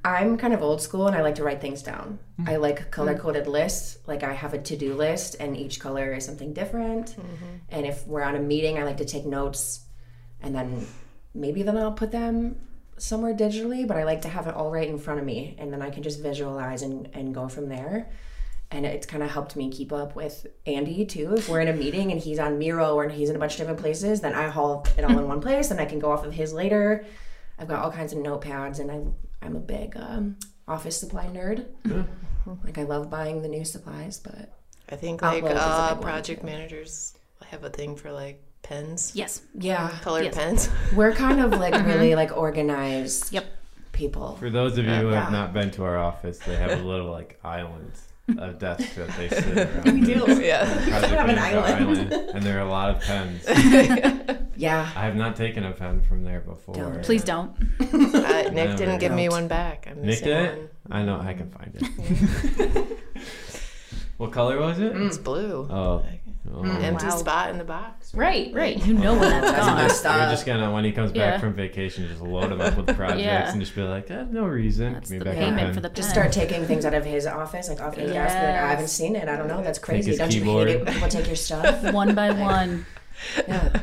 I'm 0.05 0.37
kind 0.37 0.53
of 0.53 0.63
old 0.63 0.83
school 0.83 1.07
and 1.07 1.17
I 1.17 1.23
like 1.23 1.37
to 1.37 1.45
write 1.45 1.63
things 1.63 1.83
down. 1.83 2.19
Mm-hmm. 2.39 2.51
I 2.51 2.57
like 2.57 2.91
color 2.91 3.15
mm-hmm. 3.15 3.23
coded 3.23 3.47
lists. 3.47 3.99
Like 4.07 4.23
I 4.23 4.35
have 4.35 4.53
a 4.53 4.59
to 4.59 4.77
do 4.77 4.95
list 4.95 5.37
and 5.41 5.57
each 5.57 5.81
color 5.81 6.13
is 6.13 6.27
something 6.27 6.53
different. 6.53 7.13
Mm-hmm. 7.13 7.57
And 7.71 7.87
if 7.87 8.07
we're 8.07 8.23
on 8.23 8.37
a 8.37 8.41
meeting, 8.41 8.79
I 8.79 8.83
like 8.83 8.99
to 8.99 9.07
take 9.07 9.25
notes 9.25 9.81
and 10.43 10.55
then 10.55 10.87
maybe 11.33 11.63
then 11.63 11.79
I'll 11.79 11.93
put 11.93 12.13
them 12.13 12.57
somewhere 12.97 13.35
digitally, 13.35 13.87
but 13.87 13.97
I 13.97 14.05
like 14.05 14.23
to 14.23 14.29
have 14.29 14.47
it 14.47 14.55
all 14.55 14.71
right 14.71 14.89
in 14.89 14.99
front 14.99 15.21
of 15.21 15.27
me 15.27 15.57
and 15.59 15.73
then 15.73 15.83
I 15.83 15.91
can 15.91 16.03
just 16.03 16.21
visualize 16.21 16.83
and, 16.83 17.09
and 17.13 17.35
go 17.35 17.49
from 17.49 17.69
there. 17.69 18.11
And 18.71 18.85
it's 18.87 19.07
kind 19.07 19.23
of 19.23 19.31
helped 19.31 19.57
me 19.57 19.71
keep 19.71 19.93
up 19.93 20.17
with 20.17 20.47
Andy 20.67 21.05
too. 21.05 21.35
If 21.37 21.49
we're 21.49 21.61
in 21.61 21.69
a 21.69 21.73
meeting 21.73 22.11
and 22.11 22.21
he's 22.21 22.39
on 22.39 22.59
Miro 22.59 22.95
or 22.95 23.09
he's 23.09 23.31
in 23.31 23.37
a 23.37 23.39
bunch 23.39 23.53
of 23.53 23.59
different 23.59 23.81
places, 23.81 24.21
then 24.21 24.35
I 24.35 24.49
haul 24.49 24.87
it 24.97 25.05
all 25.05 25.19
in 25.19 25.29
one 25.29 25.41
place 25.43 25.71
and 25.71 25.81
I 25.81 25.85
can 25.85 25.99
go 25.99 26.11
off 26.11 26.25
of 26.25 26.33
his 26.33 26.53
later. 26.53 27.05
I've 27.59 27.69
got 27.69 27.85
all 27.85 27.93
kinds 27.93 28.13
of 28.13 28.19
notepads 28.19 28.81
and 28.81 28.91
I, 28.91 29.45
I'm 29.45 29.55
a 29.55 29.61
big 29.61 29.97
um, 29.97 30.37
office 30.67 30.99
supply 30.99 31.27
nerd. 31.27 31.67
Like 32.65 32.79
I 32.79 32.83
love 32.83 33.11
buying 33.11 33.43
the 33.43 33.49
new 33.49 33.65
supplies, 33.65 34.19
but 34.19 34.53
I 34.91 34.97
think 34.97 35.23
like 35.23 35.43
Outlook 35.45 35.53
is 35.53 35.59
a 35.59 35.63
uh, 35.63 35.95
project 35.97 36.45
managers 36.45 37.15
have 37.55 37.65
a 37.65 37.71
thing 37.71 37.97
for 37.97 38.13
like 38.13 38.43
pens, 38.65 39.13
Yes. 39.15 39.43
yeah, 39.59 39.91
colored 40.03 40.25
Yes. 40.25 40.35
pens. 40.35 40.69
we're 40.97 41.13
kind 41.13 41.39
of 41.41 41.53
like 41.53 41.75
really 41.87 42.15
like 42.17 42.37
organized 42.37 43.33
Yep. 43.33 43.45
people. 43.93 44.35
For 44.37 44.51
those 44.51 44.77
of 44.79 44.85
you 44.87 44.91
who 44.95 45.07
have 45.09 45.31
Yeah. 45.33 45.39
not 45.39 45.53
been 45.53 45.71
to 45.73 45.85
our 45.85 45.97
office, 45.99 46.39
they 46.41 46.57
have 46.57 46.73
a 46.81 46.83
little 46.83 47.11
like 47.13 47.39
island 47.45 47.93
of 48.39 48.59
desks 48.59 48.95
that 48.97 49.09
they 49.19 49.29
sit 49.29 49.57
around. 49.59 49.85
We 49.85 50.01
do. 50.15 50.43
yeah. 50.43 50.65
Project 50.89 51.13
have 51.21 51.29
an 51.29 51.37
Manager 51.37 51.61
island. 51.61 52.13
and 52.35 52.43
there 52.43 52.57
are 52.59 52.67
a 52.67 52.71
lot 52.71 52.89
of 52.97 53.01
pens. 53.03 53.45
Yeah, 54.57 54.89
I 54.97 55.01
have 55.05 55.17
not 55.17 55.35
taken 55.37 55.65
a 55.65 55.73
pen 55.73 56.01
from 56.09 56.23
there 56.25 56.41
before. 56.41 56.75
Don't. 56.77 57.03
Please 57.03 57.25
don't. 57.25 57.51
Uh, 57.81 57.85
Nick 57.85 58.53
Never 58.55 58.77
didn't 58.77 58.99
give 58.99 59.13
me 59.13 59.25
don't. 59.25 59.33
one 59.33 59.49
back. 59.49 59.89
I'm 59.91 60.01
Nick 60.01 60.23
did 60.23 60.57
one. 60.59 60.69
I 60.91 61.03
know 61.03 61.21
I 61.21 61.35
can 61.35 61.51
find 61.51 61.73
it. 61.75 62.99
what 64.17 64.33
color 64.33 64.59
was 64.61 64.79
it? 64.79 64.93
It's 64.97 65.19
blue. 65.19 65.67
Oh, 65.71 66.05
Like, 66.09 66.21
oh. 66.53 66.63
Empty 66.63 67.07
Wow. 67.07 67.17
spot 67.17 67.51
in 67.51 67.59
the 67.59 67.65
box. 67.65 68.15
Right. 68.15 68.53
Right. 68.53 68.85
You 68.85 68.95
know 68.95 69.13
when 69.13 69.23
that's 69.31 69.51
That's 69.51 69.67
gone. 69.67 69.77
messed 69.77 70.05
You're 70.05 70.31
just 70.31 70.47
gonna 70.47 70.73
when 70.73 70.85
he 70.85 70.93
comes 70.93 71.13
back 71.13 71.41
from 71.41 71.55
vacation, 71.55 72.07
just 72.09 72.21
load 72.21 72.53
him 72.53 72.61
up 72.61 72.77
with 72.77 72.87
projects 72.97 73.23
Yeah. 73.23 73.51
and 73.51 73.61
just 73.61 73.75
be 73.75 73.83
like, 73.83 74.11
eh, 74.11 74.25
no 74.31 74.45
reason. 74.47 74.93
That's 74.95 75.11
Give 75.11 75.19
me 75.19 75.19
the 75.21 75.25
back 75.25 75.35
payment 75.37 75.75
for 75.75 75.81
the 75.81 75.89
pen. 75.89 75.97
just 75.97 76.11
start 76.11 76.33
taking 76.33 76.65
things 76.67 76.85
out 76.85 76.95
of 76.95 77.05
his 77.05 77.27
office, 77.27 77.69
like 77.69 77.81
off 77.81 77.97
his 77.97 78.11
desk. 78.13 78.35
Like, 78.35 78.45
I 78.45 78.71
haven't 78.71 78.89
seen 78.89 79.17
it. 79.17 79.29
I 79.29 79.37
don't 79.37 79.49
know. 79.49 79.63
That's 79.63 79.79
crazy. 79.79 80.17
Don't 80.17 80.29
keyboard. 80.31 80.69
you 80.69 80.75
hate 80.75 80.81
it 80.81 80.85
when 80.85 80.95
people 80.95 81.09
take 81.09 81.27
your 81.27 81.37
stuff? 81.37 81.93
one 81.93 82.15
by 82.15 82.31
one. 82.33 82.87
yeah, 83.49 83.83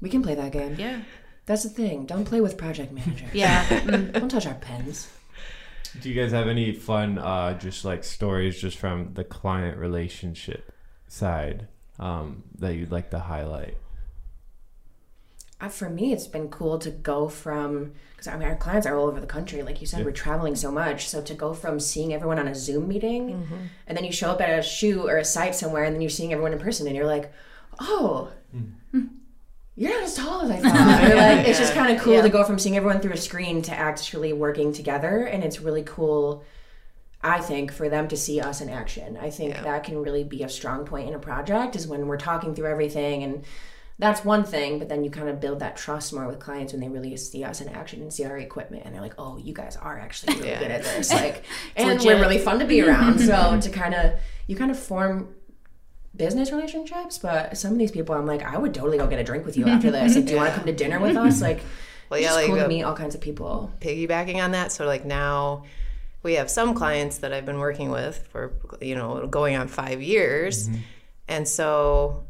we 0.00 0.08
can 0.08 0.22
play 0.22 0.34
that 0.34 0.52
game. 0.52 0.76
Yeah. 0.78 1.00
That's 1.46 1.62
the 1.62 1.68
thing. 1.68 2.06
Don't 2.06 2.24
play 2.24 2.40
with 2.40 2.56
project 2.56 2.92
managers. 2.92 3.28
Yeah. 3.32 3.64
Mm. 3.84 4.12
Don't 4.14 4.30
touch 4.30 4.46
our 4.46 4.54
pens. 4.54 5.10
Do 6.00 6.08
you 6.08 6.20
guys 6.20 6.32
have 6.32 6.48
any 6.48 6.72
fun, 6.72 7.18
uh, 7.18 7.56
just 7.58 7.84
like 7.84 8.02
stories 8.02 8.60
just 8.60 8.78
from 8.78 9.12
the 9.14 9.22
client 9.24 9.76
relationship 9.78 10.72
side 11.06 11.68
um, 11.98 12.42
that 12.58 12.74
you'd 12.74 12.92
like 12.92 13.10
to 13.10 13.18
highlight? 13.18 13.76
Uh, 15.60 15.68
for 15.68 15.88
me, 15.88 16.12
it's 16.12 16.26
been 16.26 16.48
cool 16.48 16.78
to 16.80 16.90
go 16.90 17.28
from 17.28 17.92
because 18.12 18.26
I 18.26 18.36
mean 18.36 18.48
our 18.48 18.56
clients 18.56 18.86
are 18.86 18.96
all 18.98 19.06
over 19.06 19.20
the 19.20 19.26
country. 19.26 19.62
Like 19.62 19.80
you 19.80 19.86
said, 19.86 20.00
Yeah. 20.00 20.04
we're 20.06 20.10
traveling 20.12 20.56
so 20.56 20.70
much. 20.70 21.08
So 21.08 21.22
to 21.22 21.34
go 21.34 21.54
from 21.54 21.78
seeing 21.80 22.12
everyone 22.12 22.38
on 22.38 22.48
a 22.48 22.54
Zoom 22.54 22.88
meeting, 22.88 23.30
Mm-hmm. 23.30 23.54
and 23.86 23.96
then 23.96 24.04
you 24.04 24.12
show 24.12 24.30
up 24.30 24.40
at 24.40 24.58
a 24.58 24.62
shoe 24.62 25.08
or 25.08 25.16
a 25.18 25.24
site 25.24 25.54
somewhere, 25.54 25.84
and 25.84 25.94
then 25.94 26.00
you're 26.02 26.10
seeing 26.10 26.32
everyone 26.32 26.52
in 26.52 26.58
person, 26.58 26.86
and 26.86 26.96
you're 26.96 27.06
like, 27.06 27.32
oh. 27.80 28.30
You're 29.76 29.90
not 29.90 30.04
as 30.04 30.14
tall 30.14 30.42
as 30.42 30.50
I 30.52 30.60
thought. 30.60 31.10
Or 31.10 31.14
like, 31.16 31.48
it's 31.48 31.58
just 31.58 31.74
kind 31.74 31.96
of 31.96 32.00
cool 32.02 32.14
Yeah. 32.14 32.22
to 32.22 32.28
go 32.28 32.44
from 32.44 32.58
seeing 32.60 32.76
everyone 32.76 33.00
through 33.00 33.14
a 33.14 33.16
screen 33.16 33.60
to 33.62 33.74
actually 33.74 34.32
working 34.32 34.72
together, 34.72 35.24
and 35.24 35.42
it's 35.42 35.60
really 35.60 35.82
cool. 35.82 36.44
I 37.24 37.40
think 37.40 37.72
for 37.72 37.88
them 37.88 38.06
to 38.08 38.16
see 38.16 38.40
us 38.40 38.60
in 38.60 38.68
action. 38.68 39.16
I 39.20 39.30
think 39.30 39.54
Yeah. 39.54 39.62
that 39.62 39.82
can 39.84 40.00
really 40.02 40.22
be 40.24 40.42
a 40.42 40.48
strong 40.48 40.84
point 40.84 41.08
in 41.08 41.14
a 41.14 41.18
project 41.18 41.74
is 41.74 41.88
when 41.88 42.06
we're 42.06 42.18
talking 42.18 42.54
through 42.54 42.66
everything 42.70 43.22
and 43.22 43.44
that's 43.98 44.24
one 44.24 44.42
thing, 44.44 44.78
but 44.80 44.88
then 44.88 45.04
you 45.04 45.10
kind 45.10 45.28
of 45.28 45.38
build 45.40 45.60
that 45.60 45.76
trust 45.76 46.12
more 46.12 46.26
with 46.26 46.40
clients 46.40 46.72
when 46.72 46.80
they 46.82 46.88
really 46.88 47.16
see 47.16 47.44
us 47.44 47.60
in 47.60 47.68
action 47.68 48.02
and 48.02 48.12
see 48.12 48.24
our 48.24 48.36
equipment 48.36 48.82
and 48.84 48.92
they're 48.94 49.00
like, 49.00 49.14
"Oh, 49.18 49.36
you 49.38 49.54
guys 49.54 49.76
are 49.76 49.98
actually 49.98 50.34
really 50.36 50.48
Yeah. 50.50 50.58
good 50.58 50.70
at 50.72 50.82
this." 50.82 51.10
Like 51.22 51.44
and 51.76 51.88
legit. 51.88 52.04
we're 52.06 52.20
really 52.20 52.38
fun 52.38 52.58
to 52.58 52.64
be 52.66 52.82
around. 52.82 53.20
so 53.20 53.58
to 53.62 53.70
kind 53.70 53.94
of 53.94 54.12
you 54.48 54.56
kind 54.56 54.70
of 54.70 54.78
form 54.78 55.28
business 56.16 56.52
relationships, 56.52 57.18
but 57.18 57.56
some 57.56 57.72
of 57.72 57.78
these 57.78 57.90
people 57.92 58.14
I'm 58.14 58.26
like, 58.26 58.42
"I 58.42 58.58
would 58.58 58.74
totally 58.74 58.98
go 58.98 59.06
get 59.06 59.18
a 59.18 59.24
drink 59.24 59.46
with 59.46 59.56
you 59.56 59.66
after 59.66 59.90
this. 59.90 60.14
Like, 60.16 60.24
do 60.26 60.32
you 60.32 60.36
want 60.38 60.50
to 60.50 60.56
come 60.58 60.66
to 60.66 60.72
dinner 60.72 61.00
with 61.00 61.16
us?" 61.16 61.40
Like 61.40 61.60
Well, 62.10 62.18
it's 62.18 62.28
yeah, 62.28 62.34
like 62.34 62.46
cool 62.46 62.56
to 62.56 62.64
uh, 62.66 62.68
meet 62.68 62.82
all 62.82 62.94
kinds 62.94 63.14
of 63.14 63.20
people. 63.20 63.70
piggybacking 63.80 64.36
on 64.42 64.50
that. 64.52 64.72
So 64.72 64.86
like 64.86 65.04
now 65.04 65.62
we 66.24 66.34
have 66.34 66.50
some 66.50 66.74
clients 66.74 67.18
that 67.18 67.32
I've 67.32 67.46
been 67.46 67.60
working 67.60 67.90
with 67.90 68.26
for 68.28 68.54
you 68.80 68.96
know 68.96 69.26
going 69.28 69.54
on 69.54 69.68
five 69.68 70.02
years, 70.02 70.68
and 71.28 71.46
so 71.46 72.24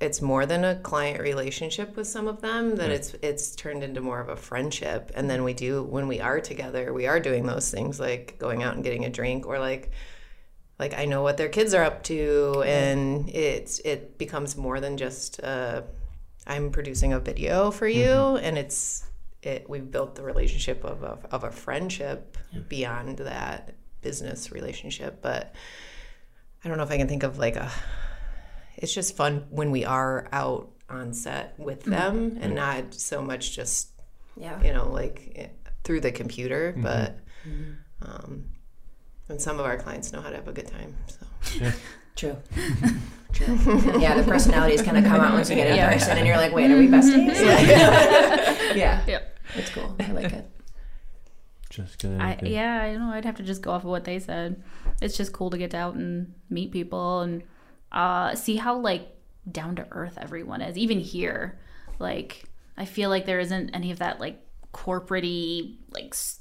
it's 0.00 0.22
more 0.22 0.46
than 0.46 0.64
a 0.64 0.76
client 0.76 1.20
relationship 1.20 1.94
with 1.94 2.06
some 2.06 2.26
of 2.26 2.40
them 2.40 2.76
that 2.76 2.90
it's 2.90 3.14
it's 3.22 3.54
turned 3.54 3.82
into 3.82 4.00
more 4.00 4.20
of 4.20 4.28
a 4.28 4.36
friendship. 4.36 5.10
And 5.14 5.28
then 5.28 5.42
we 5.42 5.52
do 5.52 5.82
when 5.82 6.08
we 6.08 6.20
are 6.20 6.40
together 6.40 6.92
we 6.92 7.06
are 7.06 7.20
doing 7.20 7.44
those 7.46 7.70
things 7.70 7.98
like 7.98 8.38
going 8.38 8.62
out 8.62 8.74
and 8.74 8.84
getting 8.84 9.04
a 9.04 9.10
drink 9.10 9.46
or 9.46 9.58
like 9.58 9.90
like 10.78 10.98
I 10.98 11.04
know 11.04 11.22
what 11.22 11.36
their 11.36 11.50
kids 11.50 11.74
are 11.74 11.84
up 11.84 12.02
to. 12.04 12.62
And 12.66 13.28
it's 13.28 13.78
it 13.80 14.16
becomes 14.16 14.56
more 14.56 14.80
than 14.80 14.96
just 14.96 15.42
uh, 15.44 15.82
I'm 16.46 16.70
producing 16.72 17.12
a 17.12 17.20
video 17.20 17.70
for 17.70 17.86
you. 17.86 18.36
And 18.38 18.56
it's 18.56 19.04
it 19.42 19.68
we've 19.68 19.90
built 19.90 20.14
the 20.14 20.22
relationship 20.22 20.84
of 20.84 21.02
a, 21.02 21.18
of 21.30 21.44
a 21.44 21.50
friendship 21.50 22.36
beyond 22.68 23.18
that 23.18 23.74
business 24.02 24.50
relationship 24.52 25.20
but 25.22 25.54
I 26.64 26.68
don't 26.68 26.76
know 26.76 26.84
if 26.84 26.90
I 26.90 26.96
can 26.98 27.08
think 27.08 27.22
of 27.22 27.38
like 27.38 27.56
a 27.56 27.70
it's 28.76 28.92
just 28.94 29.16
fun 29.16 29.46
when 29.50 29.70
we 29.70 29.84
are 29.84 30.28
out 30.32 30.70
on 30.88 31.12
set 31.14 31.58
with 31.58 31.82
them 31.84 32.38
and 32.40 32.54
not 32.54 32.94
so 32.94 33.22
much 33.22 33.54
just 33.54 33.90
Yeah. 34.36 34.60
you 34.62 34.72
know 34.72 34.90
like 34.90 35.32
eh, 35.36 35.48
through 35.84 36.00
the 36.00 36.12
computer 36.12 36.74
but 36.76 37.18
um 38.02 38.44
and 39.28 39.40
some 39.40 39.60
of 39.60 39.64
our 39.66 39.76
clients 39.78 40.12
know 40.12 40.20
how 40.20 40.30
to 40.30 40.36
have 40.36 40.48
a 40.48 40.52
good 40.52 40.66
time 40.66 40.96
so 41.06 41.26
True. 42.20 42.36
True. 43.32 43.56
Yeah, 43.98 44.14
the 44.20 44.24
personalities 44.24 44.82
kind 44.82 44.98
of 44.98 45.04
come 45.04 45.20
out 45.20 45.32
once 45.32 45.48
you 45.48 45.56
get 45.56 45.68
in 45.68 45.76
Yeah. 45.76 45.92
person, 45.92 46.18
and 46.18 46.26
you're 46.26 46.36
like, 46.36 46.52
"Wait, 46.52 46.70
are 46.70 46.76
we 46.76 46.86
besties?" 46.88 47.28
Like- 47.28 47.68
yeah, 48.76 49.02
Yeah. 49.06 49.20
it's 49.54 49.70
cool. 49.70 49.96
I 50.00 50.12
like 50.12 50.32
it. 50.32 50.50
Jessica, 51.70 52.18
I, 52.20 52.38
yeah, 52.44 52.82
I 52.82 52.92
don't 52.92 53.00
know. 53.08 53.14
I'd 53.14 53.24
have 53.24 53.36
to 53.36 53.44
just 53.44 53.62
go 53.62 53.70
off 53.70 53.84
of 53.84 53.90
what 53.90 54.04
they 54.04 54.18
said. 54.18 54.62
It's 55.00 55.16
just 55.16 55.32
cool 55.32 55.50
to 55.50 55.56
get 55.58 55.72
out 55.74 55.94
and 55.94 56.34
meet 56.50 56.72
people 56.72 57.20
and 57.20 57.42
uh, 57.92 58.34
see 58.34 58.56
how 58.56 58.76
like 58.78 59.08
down 59.50 59.76
to 59.76 59.86
earth 59.92 60.18
everyone 60.20 60.60
is. 60.62 60.76
Even 60.76 60.98
here, 60.98 61.58
like 62.00 62.44
I 62.76 62.84
feel 62.84 63.08
like 63.08 63.24
there 63.24 63.38
isn't 63.38 63.70
any 63.70 63.92
of 63.92 64.00
that 64.00 64.18
like 64.20 64.44
corporate 64.72 65.24
like 65.92 66.08
s- 66.12 66.39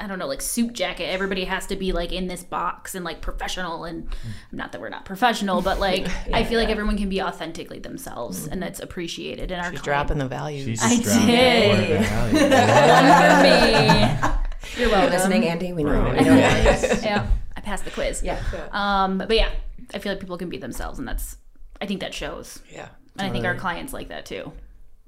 I 0.00 0.06
don't 0.06 0.18
know 0.18 0.26
like 0.26 0.42
suit 0.42 0.72
jacket. 0.72 1.04
Everybody 1.04 1.44
has 1.44 1.66
to 1.68 1.76
be 1.76 1.92
like 1.92 2.12
in 2.12 2.26
this 2.26 2.42
box 2.42 2.94
and 2.94 3.04
like 3.04 3.20
professional. 3.20 3.84
And 3.84 4.08
not 4.52 4.72
that 4.72 4.80
we're 4.80 4.88
not 4.88 5.04
professional, 5.04 5.62
but 5.62 5.78
like 5.78 6.06
I 6.32 6.44
feel 6.44 6.58
like 6.58 6.68
everyone 6.68 6.96
can 6.98 7.08
be 7.08 7.22
authentically 7.22 7.78
themselves, 7.78 8.46
and 8.46 8.62
that's 8.62 8.80
appreciated. 8.80 9.50
And 9.50 9.60
our 9.60 9.70
she's 9.70 9.80
client- 9.80 9.84
dropping 9.84 10.18
the 10.18 10.28
values 10.28 10.64
She's 10.64 10.82
I 10.82 10.96
just 10.96 11.04
dropping 11.04 11.26
did. 11.26 12.00
the 12.00 12.04
value. 12.04 12.38
for 14.28 14.30
me. 14.30 14.40
You're 14.80 14.90
well 14.90 15.08
listening, 15.08 15.46
Andy. 15.46 15.72
We 15.72 15.84
know. 15.84 15.92
Right. 16.02 16.18
We 16.18 16.24
know 16.24 16.36
that. 16.36 17.02
yeah, 17.02 17.26
I 17.56 17.60
passed 17.60 17.84
the 17.84 17.90
quiz. 17.90 18.22
Yeah. 18.22 18.40
Um, 18.72 19.18
but 19.18 19.34
yeah, 19.36 19.50
I 19.92 19.98
feel 19.98 20.12
like 20.12 20.20
people 20.20 20.38
can 20.38 20.48
be 20.48 20.58
themselves, 20.58 20.98
and 20.98 21.06
that's 21.06 21.36
I 21.80 21.86
think 21.86 22.00
that 22.00 22.14
shows, 22.14 22.60
yeah 22.72 22.88
and 23.18 23.28
I 23.28 23.30
think 23.30 23.44
our 23.44 23.54
clients 23.54 23.92
like 23.92 24.08
that 24.08 24.26
too. 24.26 24.52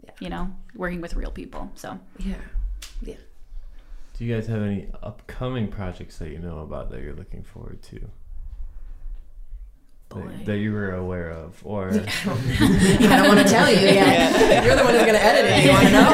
Yeah. 0.04 0.10
You 0.20 0.28
know, 0.30 0.50
working 0.76 1.00
with 1.00 1.14
real 1.14 1.30
people. 1.32 1.70
So 1.74 1.98
Yeah. 2.20 2.34
Yeah. 3.02 3.16
Do 4.16 4.24
you 4.24 4.34
guys 4.34 4.46
have 4.46 4.62
any 4.62 4.88
upcoming 5.02 5.68
projects 5.68 6.18
that 6.18 6.30
you 6.30 6.38
know 6.38 6.60
about 6.60 6.90
that 6.90 7.02
you're 7.02 7.14
looking 7.14 7.42
forward 7.42 7.82
to? 7.82 8.00
That, 10.08 10.46
that 10.46 10.58
you 10.58 10.72
were 10.72 10.94
aware 10.94 11.30
of, 11.30 11.60
or 11.64 11.88
I 11.90 11.92
don't 11.92 13.28
want 13.28 13.40
to 13.40 13.52
tell 13.52 13.70
you 13.70 13.80
yet. 13.80 14.64
You're 14.64 14.76
the 14.76 14.84
one 14.84 14.94
who's 14.94 15.02
going 15.02 15.14
to 15.14 15.22
edit 15.22 15.44
it. 15.44 15.64
You 15.64 15.70
want 15.70 15.86
to 15.86 15.92
know? 15.92 16.04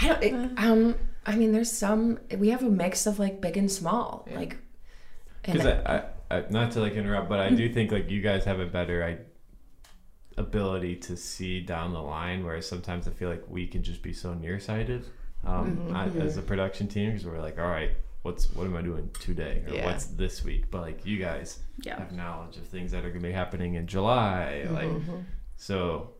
I 0.00 0.08
don't. 0.08 0.22
It, 0.22 0.58
um. 0.58 0.94
I 1.26 1.36
mean, 1.36 1.52
there's 1.52 1.70
some. 1.70 2.18
We 2.36 2.48
have 2.48 2.62
a 2.64 2.70
mix 2.70 3.06
of 3.06 3.18
like 3.18 3.40
big 3.40 3.56
and 3.56 3.70
small. 3.70 4.26
Like. 4.34 4.56
because 5.42 5.66
I, 5.66 6.02
I, 6.30 6.38
I, 6.38 6.44
not 6.48 6.72
to 6.72 6.80
like 6.80 6.94
interrupt, 6.94 7.28
but 7.28 7.40
I 7.40 7.50
do 7.50 7.72
think 7.72 7.92
like 7.92 8.10
you 8.10 8.22
guys 8.22 8.44
have 8.46 8.58
a 8.58 8.66
better 8.66 9.04
I, 9.04 9.18
ability 10.40 10.96
to 10.96 11.16
see 11.16 11.60
down 11.60 11.92
the 11.92 12.02
line, 12.02 12.42
whereas 12.42 12.66
sometimes 12.66 13.06
I 13.06 13.12
feel 13.12 13.28
like 13.28 13.44
we 13.48 13.66
can 13.68 13.82
just 13.82 14.02
be 14.02 14.14
so 14.14 14.34
nearsighted 14.34 15.04
um, 15.44 15.76
mm-hmm. 15.76 15.96
I- 15.96 16.06
as 16.06 16.36
a 16.36 16.40
mm-hmm. 16.40 16.48
production 16.48 16.88
team 16.88 17.10
because 17.10 17.26
we're 17.26 17.40
like, 17.40 17.58
all 17.58 17.66
right, 17.68 17.90
what's 18.22 18.52
what 18.54 18.66
am 18.66 18.76
I 18.76 18.82
doing 18.82 19.10
today 19.20 19.62
or 19.66 19.74
Yeah. 19.74 19.86
what's 19.86 20.06
this 20.06 20.44
week? 20.44 20.70
But 20.70 20.82
like 20.82 21.06
you 21.06 21.18
guys 21.18 21.58
yeah, 21.82 21.98
have 21.98 22.12
knowledge 22.12 22.56
of 22.56 22.66
things 22.66 22.92
that 22.92 23.04
are 23.04 23.08
gonna 23.10 23.20
be 23.20 23.32
happening 23.32 23.74
in 23.74 23.86
July, 23.86 24.64
mm-hmm, 24.66 24.74
like 24.74 25.24
so. 25.56 26.10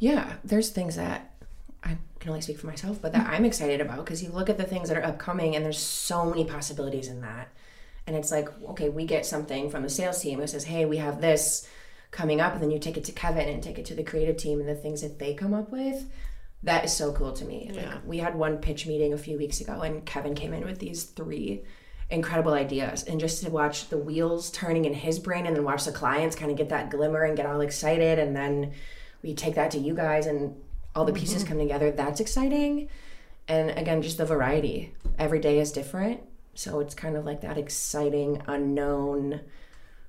Yeah, 0.00 0.34
there's 0.44 0.70
things 0.70 0.96
that 0.96 1.34
I 1.84 1.96
can 2.18 2.30
only 2.30 2.40
speak 2.40 2.58
for 2.58 2.66
myself, 2.66 3.00
but 3.00 3.12
that 3.12 3.28
I'm 3.28 3.44
excited 3.44 3.80
about 3.80 4.04
because 4.04 4.22
you 4.22 4.30
look 4.30 4.50
at 4.50 4.58
the 4.58 4.64
things 4.64 4.88
that 4.88 4.98
are 4.98 5.04
upcoming 5.04 5.54
and 5.54 5.64
there's 5.64 5.78
so 5.78 6.24
many 6.24 6.44
possibilities 6.44 7.08
in 7.08 7.20
that. 7.20 7.48
And 8.06 8.16
it's 8.16 8.32
like, 8.32 8.48
okay, 8.70 8.88
we 8.88 9.04
get 9.04 9.26
something 9.26 9.70
from 9.70 9.82
the 9.82 9.90
sales 9.90 10.20
team 10.20 10.40
that 10.40 10.48
says, 10.48 10.64
hey, 10.64 10.86
we 10.86 10.96
have 10.96 11.20
this 11.20 11.68
coming 12.10 12.40
up, 12.40 12.54
and 12.54 12.62
then 12.62 12.70
you 12.70 12.78
take 12.78 12.96
it 12.96 13.04
to 13.04 13.12
Kevin 13.12 13.48
and 13.48 13.62
take 13.62 13.78
it 13.78 13.84
to 13.86 13.94
the 13.94 14.02
creative 14.02 14.38
team 14.38 14.60
and 14.60 14.68
the 14.68 14.74
things 14.74 15.02
that 15.02 15.18
they 15.18 15.34
come 15.34 15.52
up 15.52 15.70
with. 15.70 16.10
That 16.64 16.84
is 16.84 16.92
so 16.92 17.12
cool 17.12 17.32
to 17.34 17.44
me. 17.44 17.70
Yeah. 17.72 17.94
Like 17.94 18.06
we 18.06 18.18
had 18.18 18.34
one 18.34 18.58
pitch 18.58 18.86
meeting 18.86 19.12
a 19.12 19.18
few 19.18 19.38
weeks 19.38 19.60
ago, 19.60 19.80
and 19.82 20.04
Kevin 20.04 20.34
came 20.34 20.52
in 20.52 20.64
with 20.64 20.78
these 20.78 21.04
three 21.04 21.64
incredible 22.10 22.52
ideas, 22.52 23.04
and 23.04 23.20
just 23.20 23.44
to 23.44 23.50
watch 23.50 23.90
the 23.90 23.98
wheels 23.98 24.50
turning 24.50 24.84
in 24.84 24.94
his 24.94 25.18
brain, 25.18 25.46
and 25.46 25.54
then 25.54 25.62
watch 25.62 25.84
the 25.84 25.92
clients 25.92 26.34
kind 26.34 26.50
of 26.50 26.56
get 26.56 26.70
that 26.70 26.90
glimmer 26.90 27.22
and 27.24 27.36
get 27.36 27.46
all 27.46 27.60
excited, 27.60 28.18
and 28.18 28.34
then 28.34 28.72
we 29.22 29.34
take 29.34 29.54
that 29.54 29.70
to 29.70 29.78
you 29.78 29.94
guys, 29.94 30.26
and 30.26 30.56
all 30.94 31.04
the 31.04 31.12
pieces 31.12 31.42
mm-hmm. 31.42 31.50
come 31.50 31.58
together. 31.58 31.90
That's 31.90 32.18
exciting, 32.18 32.88
and 33.46 33.70
again, 33.70 34.02
just 34.02 34.18
the 34.18 34.24
variety. 34.24 34.94
Every 35.18 35.38
day 35.38 35.58
is 35.58 35.70
different, 35.70 36.22
so 36.54 36.80
it's 36.80 36.94
kind 36.94 37.16
of 37.16 37.24
like 37.24 37.42
that 37.42 37.58
exciting 37.58 38.42
unknown, 38.46 39.42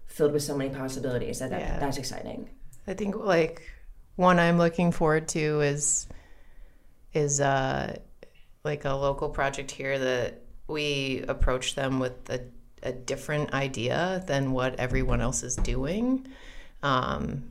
filled 0.07 0.31
with 0.31 0.43
so 0.43 0.57
many 0.57 0.69
possibilities. 0.69 1.39
That, 1.39 1.51
that 1.51 1.59
Yeah. 1.59 1.79
that's 1.79 1.97
exciting. 1.97 2.49
I 2.87 2.93
think 2.93 3.15
like 3.15 3.69
one 4.15 4.39
I'm 4.39 4.57
looking 4.57 4.91
forward 4.91 5.27
to 5.29 5.61
is 5.61 6.07
is 7.13 7.41
uh 7.41 7.97
like 8.63 8.85
a 8.85 8.93
local 8.93 9.29
project 9.29 9.71
here 9.71 9.97
that 9.97 10.41
we 10.67 11.23
approach 11.27 11.75
them 11.75 11.99
with 11.99 12.29
a, 12.29 12.41
a 12.83 12.91
different 12.91 13.53
idea 13.53 14.23
than 14.27 14.51
what 14.51 14.75
everyone 14.75 15.21
else 15.21 15.43
is 15.43 15.55
doing 15.55 16.27
um, 16.83 17.43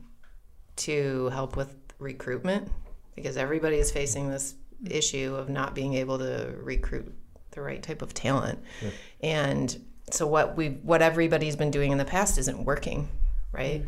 to 0.75 1.29
help 1.29 1.57
with 1.57 1.75
recruitment. 1.97 2.71
Because 3.15 3.35
everybody 3.35 3.77
is 3.77 3.91
facing 3.91 4.29
this 4.29 4.55
issue 4.85 5.35
of 5.35 5.49
not 5.49 5.75
being 5.75 5.95
able 5.95 6.19
to 6.19 6.53
recruit 6.61 7.13
the 7.51 7.61
right 7.61 7.83
type 7.83 8.01
of 8.01 8.13
talent. 8.13 8.59
And 9.21 9.85
so 10.11 10.25
what 10.25 10.55
we 10.55 10.69
what 10.83 11.01
everybody's 11.01 11.57
been 11.57 11.71
doing 11.71 11.91
in 11.91 11.97
the 11.97 12.05
past 12.05 12.37
isn't 12.37 12.63
working 12.63 13.09
right? 13.51 13.85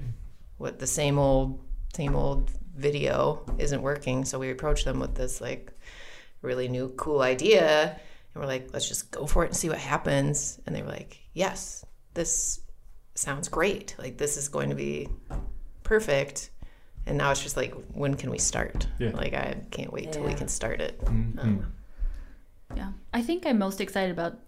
What 0.58 0.80
the 0.80 0.88
same 0.88 1.18
old 1.18 1.60
same 1.96 2.16
old 2.16 2.52
video 2.82 3.46
isn't 3.58 3.82
working 3.82 4.26
so 4.26 4.40
we 4.40 4.50
approached 4.50 4.86
them 4.86 5.00
with 5.00 5.16
this 5.16 5.40
like 5.42 5.72
really 6.42 6.68
new 6.68 6.90
cool 6.98 7.22
idea. 7.22 8.00
And 8.34 8.42
we're 8.42 8.48
like 8.48 8.70
let's 8.74 8.88
just 8.88 9.12
go 9.12 9.26
for 9.26 9.44
it 9.44 9.48
and 9.48 9.56
see 9.56 9.70
what 9.70 9.78
happens. 9.78 10.60
And 10.66 10.76
they 10.76 10.82
were 10.82 10.90
like 10.90 11.20
yes 11.34 11.86
this 12.14 12.62
sounds 13.16 13.48
great. 13.48 13.96
Like 13.98 14.18
this 14.18 14.38
is 14.38 14.50
going 14.50 14.70
to 14.70 14.76
be 14.76 15.08
perfect. 15.84 16.50
And 17.06 17.18
now 17.18 17.32
it's 17.32 17.42
just 17.42 17.58
like 17.58 17.74
when 17.94 18.16
can 18.16 18.30
we 18.30 18.38
start? 18.38 18.88
Yeah. 19.00 19.12
like 19.12 19.34
i 19.34 19.58
can't 19.72 19.92
wait 19.92 20.12
till 20.12 20.24
we 20.24 20.34
can 20.34 20.48
start 20.48 20.82
it. 20.82 21.00
Mm 21.06 21.66
yeah. 22.76 22.92
I 23.14 23.22
think 23.22 23.46
I'm 23.46 23.58
most 23.58 23.82
excited 23.82 24.12
about 24.12 24.40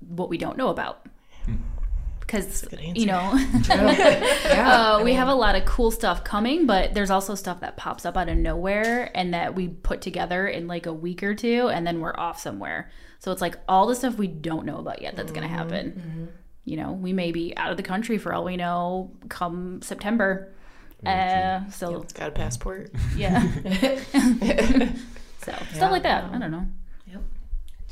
what 0.00 0.28
we 0.28 0.38
don't 0.38 0.56
know 0.56 0.68
about. 0.68 1.06
Because 2.26 2.62
a 2.64 2.66
good 2.66 2.80
answer. 2.80 3.00
you 3.00 3.06
know 3.06 3.34
yeah. 3.68 4.96
uh, 4.98 5.04
we 5.04 5.14
have 5.14 5.28
a 5.28 5.34
lot 5.34 5.54
of 5.54 5.64
cool 5.64 5.90
stuff 5.90 6.24
coming, 6.24 6.66
but 6.66 6.94
there's 6.94 7.10
also 7.10 7.34
stuff 7.34 7.60
that 7.60 7.76
pops 7.76 8.04
up 8.04 8.16
out 8.16 8.28
of 8.28 8.36
nowhere 8.36 9.10
and 9.14 9.32
that 9.34 9.54
we 9.54 9.68
put 9.68 10.00
together 10.00 10.46
in 10.46 10.66
like 10.66 10.86
a 10.86 10.92
week 10.92 11.22
or 11.22 11.34
two, 11.34 11.68
and 11.68 11.86
then 11.86 12.00
we're 12.00 12.16
off 12.16 12.40
somewhere. 12.40 12.90
So 13.18 13.32
it's 13.32 13.40
like 13.40 13.56
all 13.68 13.86
the 13.86 13.94
stuff 13.94 14.18
we 14.18 14.26
don't 14.26 14.66
know 14.66 14.78
about 14.78 15.00
yet 15.02 15.16
that's 15.16 15.32
going 15.32 15.42
to 15.42 15.48
happen. 15.48 16.30
You 16.64 16.76
know, 16.76 16.92
we 16.92 17.12
may 17.12 17.32
be 17.32 17.56
out 17.56 17.70
of 17.70 17.76
the 17.76 17.82
country 17.82 18.18
for 18.18 18.34
all 18.34 18.44
we 18.44 18.56
know 18.56 19.12
come 19.28 19.80
September. 19.82 20.52
Uh, 21.04 21.68
so 21.70 22.04
Got 22.14 22.28
a 22.28 22.32
passport? 22.32 22.90
yeah, 23.16 23.40
so 25.42 25.52
stuff 25.72 25.90
like 25.92 26.02
that. 26.02 26.24
I 26.32 26.38
don't 26.38 26.50
know. 26.50 26.66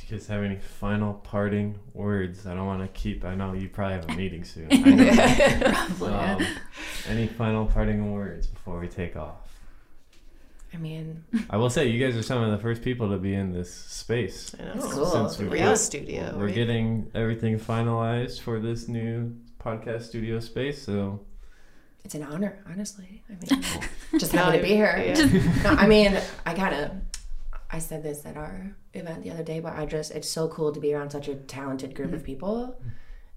Do 0.07 0.15
you 0.15 0.19
guys 0.21 0.27
have 0.29 0.43
any 0.43 0.57
final 0.57 1.15
parting 1.15 1.79
words? 1.95 2.47
I 2.47 2.55
don't 2.55 2.67
want 2.67 2.83
to 2.83 2.89
keep. 3.01 3.25
I 3.25 3.35
know 3.35 3.55
you 3.55 3.69
probably 3.71 3.95
have 3.95 4.09
a 4.11 4.13
meeting 4.15 4.45
soon. 4.45 4.69
Probably. 5.99 6.13
um, 6.13 6.47
any 7.09 7.27
final 7.27 7.65
parting 7.67 8.13
words 8.13 8.47
before 8.47 8.79
we 8.81 8.87
take 8.89 9.17
off? 9.17 9.37
I 10.75 10.77
mean, 10.77 11.25
I 11.49 11.57
will 11.57 11.71
say 11.71 11.87
you 11.89 12.05
guys 12.05 12.17
are 12.19 12.23
some 12.23 12.43
of 12.43 12.51
the 12.51 12.59
first 12.59 12.83
people 12.83 13.09
to 13.11 13.17
be 13.17 13.33
in 13.35 13.53
this 13.53 13.73
space. 13.73 14.55
I 14.61 14.65
know. 14.65 14.75
That's 14.75 14.93
cool. 14.93 15.07
Since 15.07 15.39
we 15.39 15.47
Real 15.47 15.69
got- 15.71 15.79
studio. 15.79 16.35
We're 16.37 16.47
right? 16.47 16.55
getting 16.55 17.11
everything 17.15 17.59
finalized 17.59 18.41
for 18.41 18.61
this 18.61 18.89
new 18.89 19.35
podcast 19.59 20.03
studio 20.03 20.39
space. 20.41 20.83
So 20.83 21.21
it's 22.05 22.15
an 22.15 22.25
honor, 22.25 22.59
honestly. 22.71 23.23
I 23.31 23.33
mean, 23.55 23.65
just 24.19 24.35
No, 24.35 24.43
happy 24.43 24.59
to 24.59 24.63
be 24.65 24.69
here. 24.71 25.03
yeah. 25.17 25.63
No, 25.63 25.71
I 25.71 25.87
mean, 25.87 26.19
I 26.45 26.53
gotta. 26.55 26.91
I 27.75 27.81
said 27.81 28.05
this 28.05 28.25
at 28.25 28.37
our 28.37 28.77
event 28.93 29.25
the 29.25 29.33
other 29.33 29.43
day, 29.43 29.59
but 29.59 29.77
I 29.77 29.85
just 29.85 30.13
it's 30.13 30.29
so 30.29 30.47
cool 30.47 30.71
to 30.71 30.79
be 30.79 30.95
around 30.95 31.11
such 31.11 31.27
a 31.27 31.35
talented 31.35 31.93
group 31.97 32.13
of 32.13 32.21
mm-hmm. 32.21 32.27
people, 32.27 32.81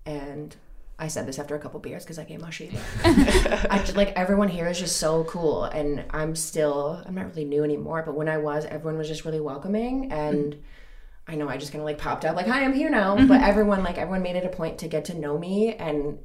and 0.05 0.55
I 0.99 1.07
said 1.07 1.25
this 1.25 1.39
after 1.39 1.55
a 1.55 1.59
couple 1.59 1.79
beers 1.79 2.03
because 2.03 2.19
I 2.19 2.23
get 2.23 2.39
mushy. 2.39 2.77
I 3.03 3.83
like 3.95 4.09
everyone 4.09 4.47
here 4.47 4.67
is 4.67 4.77
just 4.77 4.97
so 4.97 5.23
cool, 5.23 5.63
and 5.63 6.05
I'm 6.11 6.35
still 6.35 7.01
I'm 7.03 7.15
not 7.15 7.29
really 7.29 7.45
new 7.45 7.63
anymore, 7.63 8.03
but 8.05 8.13
when 8.13 8.29
I 8.29 8.37
was, 8.37 8.65
everyone 8.65 8.99
was 8.99 9.07
just 9.07 9.25
really 9.25 9.39
welcoming, 9.39 10.11
and 10.11 10.53
mm-hmm. 10.53 11.31
I 11.31 11.33
know 11.33 11.49
I 11.49 11.57
just 11.57 11.71
kind 11.71 11.81
of 11.81 11.85
like 11.85 11.97
popped 11.97 12.23
up 12.23 12.35
like 12.35 12.45
hi 12.45 12.63
I'm 12.63 12.75
here 12.75 12.91
now, 12.91 13.17
mm-hmm. 13.17 13.25
but 13.25 13.41
everyone 13.41 13.81
like 13.81 13.97
everyone 13.97 14.21
made 14.21 14.35
it 14.35 14.45
a 14.45 14.49
point 14.49 14.77
to 14.79 14.87
get 14.87 15.05
to 15.05 15.15
know 15.15 15.39
me 15.39 15.73
and 15.73 16.19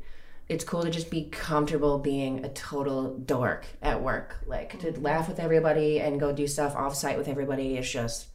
it's 0.53 0.65
cool 0.65 0.83
to 0.83 0.91
just 0.91 1.11
be 1.11 1.25
comfortable 1.25 1.99
being 1.99 2.45
a 2.45 2.49
total 2.51 3.17
dork 3.17 3.65
at 3.81 4.03
work. 4.03 4.37
Like 4.47 4.79
to 4.81 4.88
mm-hmm. 4.88 5.03
laugh 5.03 5.27
with 5.27 5.41
everybody 5.41 5.99
and 5.99 6.21
go 6.21 6.31
do 6.31 6.47
stuff 6.47 6.77
off 6.77 6.95
site 6.95 7.17
with 7.17 7.27
everybody 7.27 7.79
is 7.79 7.91
just 7.91 8.27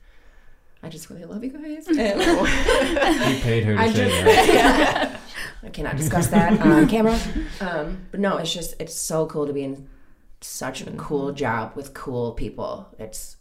I 0.82 0.90
just 0.90 1.10
really 1.10 1.26
love 1.26 1.44
you 1.44 1.52
guys. 1.52 1.88
And 1.98 3.36
you 3.36 3.42
paid 3.42 3.64
her 3.66 3.76
to 3.76 3.82
I 3.82 3.92
say 3.92 4.10
just 4.10 4.26
that. 4.26 5.20
I 5.64 5.70
cannot 5.70 5.98
discuss 5.98 6.28
that 6.28 6.60
on 6.60 6.88
camera. 6.96 7.20
Um, 7.62 8.06
but 8.10 8.20
no, 8.20 8.38
it's 8.38 8.54
just 8.54 8.76
it's 8.80 8.96
so 8.96 9.28
cool 9.28 9.46
to 9.46 9.54
be 9.54 9.64
in 9.64 9.88
such 10.42 10.82
a 10.82 10.92
cool 10.94 11.28
mm-hmm. 11.28 11.36
job 11.36 11.76
with 11.76 11.94
cool 11.94 12.32
people. 12.32 12.88
It's 12.98 13.38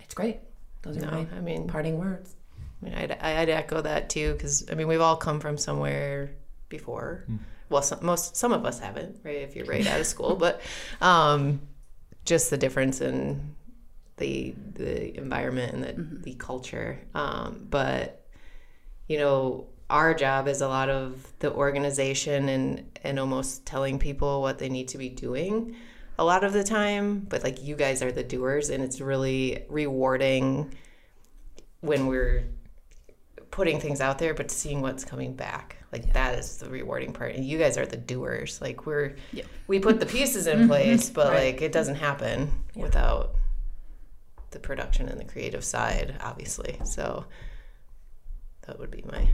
it's 0.00 0.14
great. 0.14 0.38
Those 0.82 0.96
are 0.96 1.02
No, 1.02 1.10
my 1.12 1.26
I 1.36 1.40
mean, 1.40 1.68
parting 1.68 1.98
words. 1.98 2.34
I 2.82 2.84
mean, 2.84 2.94
I'd, 2.94 3.12
I'd 3.12 3.48
echo 3.48 3.82
that 3.82 4.10
too 4.10 4.32
because 4.32 4.68
I 4.68 4.74
mean 4.74 4.88
we've 4.88 5.00
all 5.00 5.16
come 5.16 5.38
from 5.38 5.56
somewhere 5.58 6.30
before. 6.68 7.24
Mm. 7.30 7.38
Well, 7.68 7.82
some, 7.82 7.98
most 8.02 8.36
some 8.36 8.52
of 8.52 8.64
us 8.64 8.78
haven't, 8.78 9.20
right? 9.24 9.36
If 9.36 9.56
you're 9.56 9.66
right 9.66 9.86
out 9.86 10.00
of 10.00 10.06
school, 10.06 10.36
but 10.36 10.60
um, 11.00 11.60
just 12.24 12.50
the 12.50 12.56
difference 12.56 13.00
in 13.00 13.54
the 14.16 14.54
the 14.74 15.16
environment 15.16 15.74
and 15.74 15.84
the 15.84 16.22
the 16.30 16.34
culture. 16.34 17.00
Um, 17.14 17.66
but 17.68 18.26
you 19.08 19.18
know, 19.18 19.66
our 19.90 20.14
job 20.14 20.48
is 20.48 20.60
a 20.60 20.68
lot 20.68 20.88
of 20.88 21.32
the 21.40 21.52
organization 21.52 22.48
and 22.48 22.98
and 23.02 23.18
almost 23.18 23.66
telling 23.66 23.98
people 23.98 24.42
what 24.42 24.58
they 24.58 24.68
need 24.68 24.88
to 24.88 24.98
be 24.98 25.08
doing 25.08 25.76
a 26.18 26.24
lot 26.24 26.44
of 26.44 26.52
the 26.52 26.64
time. 26.64 27.20
But 27.20 27.42
like 27.42 27.62
you 27.62 27.76
guys 27.76 28.02
are 28.02 28.12
the 28.12 28.24
doers, 28.24 28.70
and 28.70 28.82
it's 28.82 29.00
really 29.00 29.64
rewarding 29.68 30.74
when 31.80 32.06
we're 32.06 32.44
putting 33.56 33.80
things 33.84 34.00
out 34.00 34.18
there 34.18 34.34
but 34.34 34.50
seeing 34.50 34.82
what's 34.82 35.04
coming 35.04 35.34
back. 35.34 35.76
Like 35.90 36.12
that 36.12 36.38
is 36.38 36.58
the 36.58 36.68
rewarding 36.68 37.12
part. 37.12 37.34
And 37.34 37.44
you 37.44 37.58
guys 37.58 37.78
are 37.78 37.86
the 37.86 37.96
doers. 37.96 38.60
Like 38.60 38.86
we're 38.86 39.16
we 39.66 39.80
put 39.80 39.98
the 39.98 40.06
pieces 40.06 40.46
in 40.46 40.68
place 40.72 41.10
but 41.10 41.32
like 41.32 41.62
it 41.62 41.72
doesn't 41.72 41.96
happen 41.96 42.50
without 42.76 43.34
the 44.50 44.58
production 44.60 45.08
and 45.08 45.18
the 45.18 45.24
creative 45.24 45.64
side 45.64 46.16
obviously. 46.20 46.78
So 46.84 47.24
that 48.66 48.78
would 48.78 48.90
be 48.90 49.02
my 49.10 49.26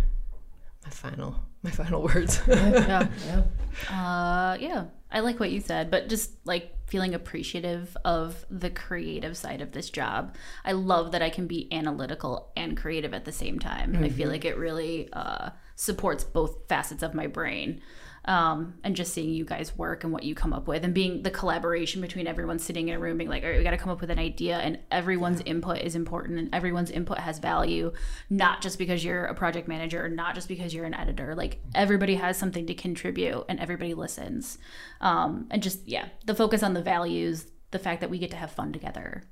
my 0.85 0.90
final 0.90 1.35
my 1.62 1.70
final 1.70 2.02
words. 2.08 2.40
Yeah. 2.46 3.08
Yeah. 3.26 3.42
Uh, 3.90 4.56
yeah, 4.61 4.85
I 5.12 5.20
like 5.20 5.38
what 5.38 5.51
you 5.51 5.61
said, 5.61 5.90
but 5.90 6.09
just 6.09 6.33
like 6.44 6.75
feeling 6.87 7.14
appreciative 7.14 7.96
of 8.05 8.44
the 8.51 8.70
creative 8.70 9.37
side 9.37 9.61
of 9.61 9.72
this 9.72 9.90
job. 9.90 10.37
I 10.64 10.72
love 10.72 11.12
that 11.12 11.22
I 11.22 11.31
can 11.31 11.46
be 11.46 11.72
analytical 11.72 12.51
and 12.57 12.77
creative 12.77 13.14
at 13.14 13.25
the 13.25 13.33
same 13.33 13.59
time. 13.59 14.03
I 14.03 14.09
feel 14.09 14.29
like 14.29 14.44
it 14.44 14.57
really 14.57 15.09
uh, 15.12 15.51
supports 15.76 16.24
both 16.24 16.68
facets 16.68 17.02
of 17.02 17.14
my 17.14 17.26
brain. 17.26 17.80
Um, 18.24 18.74
and 18.85 18.94
just 18.94 19.12
seeing 19.12 19.30
you 19.30 19.44
guys 19.44 19.76
work 19.76 20.04
and 20.04 20.12
what 20.12 20.22
you 20.22 20.32
come 20.37 20.52
up 20.52 20.68
with, 20.68 20.85
and 20.85 20.94
being 20.94 21.24
the 21.24 21.30
collaboration 21.30 22.00
between 22.00 22.28
everyone 22.28 22.61
sitting 22.61 22.88
in 22.88 22.94
a 22.94 22.98
room, 23.00 23.18
being 23.18 23.28
like, 23.28 23.42
all 23.42 23.48
right, 23.48 23.58
we 23.58 23.64
got 23.64 23.72
to 23.72 23.76
come 23.76 23.90
up 23.90 24.00
with 24.00 24.11
an 24.11 24.18
idea, 24.20 24.58
and 24.58 24.78
everyone's 24.92 25.40
input 25.40 25.78
is 25.78 25.96
important, 25.96 26.38
and 26.38 26.54
everyone's 26.54 26.92
input 26.92 27.18
has 27.18 27.40
value, 27.40 27.90
not 28.30 28.62
just 28.62 28.78
because 28.78 29.04
you're 29.04 29.24
a 29.24 29.35
project 29.35 29.66
manager 29.66 30.04
or 30.04 30.08
not 30.08 30.37
just 30.37 30.46
because 30.46 30.72
you're 30.72 30.85
an 30.85 30.94
editor. 30.94 31.35
Like 31.35 31.58
everybody 31.74 32.14
has 32.14 32.37
something 32.37 32.64
to 32.66 32.74
contribute, 32.74 33.44
and 33.48 33.58
everybody 33.58 33.92
listens. 33.92 34.56
Um, 35.00 35.48
and 35.50 35.61
just 35.61 35.88
yeah, 35.88 36.06
the 36.24 36.37
focus 36.37 36.62
on 36.62 36.74
the 36.74 36.80
values, 36.82 37.48
the 37.72 37.80
fact 37.80 38.02
that 38.02 38.11
we 38.11 38.20
get 38.20 38.30
to 38.30 38.37
have 38.37 38.52
fun 38.52 38.72
together, 38.72 39.24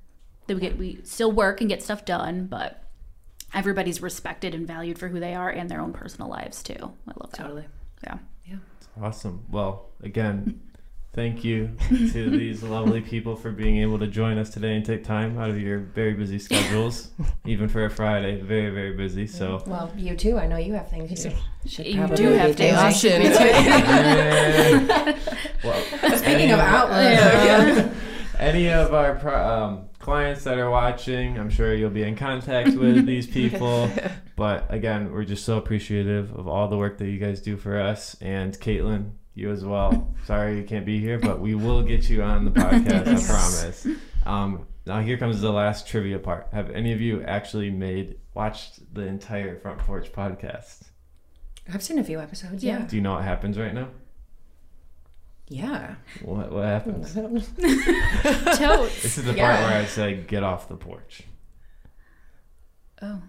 that 0.47 0.55
we 0.55 0.59
get 0.59 0.77
we 0.77 0.99
still 1.03 1.31
work 1.31 1.61
and 1.61 1.69
get 1.69 1.81
stuff 1.81 2.03
done, 2.03 2.47
but 2.47 2.90
everybody's 3.53 4.01
respected 4.01 4.53
and 4.55 4.65
valued 4.67 4.97
for 4.99 5.07
who 5.09 5.19
they 5.19 5.33
are 5.35 5.49
and 5.49 5.69
their 5.69 5.81
own 5.81 5.93
personal 5.93 6.29
lives 6.29 6.63
too. 6.63 6.75
I 7.07 7.11
love 7.19 7.31
that. 7.31 7.37
Totally. 7.37 7.65
Yeah. 8.03 8.17
Yeah. 8.45 8.55
Awesome. 9.01 9.45
Well, 9.49 9.89
again, 10.01 10.61
thank 11.13 11.43
you 11.43 11.75
to 11.89 12.29
these 12.29 12.63
lovely 12.77 13.01
people 13.01 13.35
for 13.35 13.51
being 13.51 13.77
able 13.77 13.99
to 13.99 14.07
join 14.07 14.37
us 14.37 14.49
today 14.49 14.75
and 14.75 14.85
take 14.85 15.03
time 15.03 15.37
out 15.37 15.49
of 15.49 15.59
your 15.59 15.79
very 15.79 16.13
busy 16.13 16.39
schedules, 16.39 17.09
even 17.45 17.67
for 17.67 17.83
a 17.85 17.89
Friday. 17.89 18.39
Very, 18.41 18.69
very 18.69 18.93
busy. 18.95 19.27
So, 19.27 19.61
Well, 19.67 19.91
you 19.97 20.15
too. 20.15 20.37
I 20.39 20.47
know 20.47 20.57
you 20.57 20.73
have 20.73 20.89
things 20.89 21.09
you 21.25 21.31
should 21.69 21.85
You 21.85 21.97
probably 21.97 22.15
do 22.17 22.31
be 22.31 22.37
have 22.37 22.55
doing. 22.55 22.75
things. 22.75 23.37
Austin. 23.37 24.87
well, 25.63 26.17
Speaking 26.17 26.51
of 26.51 26.59
outlets, 26.59 27.95
any 28.39 28.69
of 28.69 28.93
our 28.93 29.15
pro- 29.15 29.63
um, 29.63 29.89
clients 30.01 30.43
that 30.43 30.57
are 30.57 30.69
watching, 30.69 31.37
I'm 31.39 31.49
sure 31.49 31.73
you'll 31.73 31.89
be 31.89 32.03
in 32.03 32.15
contact 32.15 32.75
with 32.75 33.05
these 33.13 33.27
people. 33.27 33.89
But 34.37 34.73
again, 34.73 35.11
we're 35.11 35.25
just 35.25 35.45
so 35.45 35.57
appreciative 35.57 36.33
of 36.33 36.47
all 36.47 36.67
the 36.67 36.77
work 36.77 36.97
that 36.97 37.07
you 37.07 37.19
guys 37.19 37.41
do 37.41 37.57
for 37.57 37.79
us. 37.79 38.17
And 38.21 38.59
Caitlin, 38.59 39.11
you 39.35 39.51
as 39.51 39.63
well. 39.63 40.15
Sorry 40.25 40.57
you 40.57 40.63
can't 40.63 40.83
be 40.85 40.99
here, 40.99 41.19
but 41.19 41.39
we 41.39 41.53
will 41.53 41.83
get 41.83 42.09
you 42.09 42.23
on 42.23 42.45
the 42.45 42.51
podcast, 42.51 43.07
I 43.07 43.27
promise. 43.27 43.87
Um, 44.25 44.65
now, 44.87 44.99
here 45.01 45.17
comes 45.17 45.41
the 45.41 45.51
last 45.51 45.87
trivia 45.87 46.17
part. 46.17 46.47
Have 46.53 46.71
any 46.71 46.91
of 46.91 46.99
you 46.99 47.21
actually 47.21 47.69
made, 47.69 48.15
watched 48.33 48.93
the 48.95 49.03
entire 49.03 49.59
Front 49.59 49.77
Porch 49.79 50.11
podcast? 50.11 50.87
I've 51.71 51.83
seen 51.83 51.99
a 51.99 52.03
few 52.03 52.19
episodes. 52.19 52.63
Yeah. 52.63 52.79
Yeah. 52.79 52.85
Do 52.87 52.95
you 52.95 53.03
know 53.03 53.13
what 53.13 53.23
happens 53.23 53.59
right 53.59 53.75
now? 53.75 53.89
Yeah. 55.51 55.95
What, 56.21 56.49
what 56.49 56.63
happens? 56.63 57.13
Totes. 58.57 59.03
This 59.03 59.17
is 59.17 59.25
the 59.25 59.33
Yeah. 59.33 59.53
part 59.57 59.69
where 59.69 59.81
I 59.81 59.85
say, 59.85 60.13
get 60.15 60.43
off 60.43 60.69
the 60.69 60.77
porch. 60.77 61.23
Oh. 63.01 63.21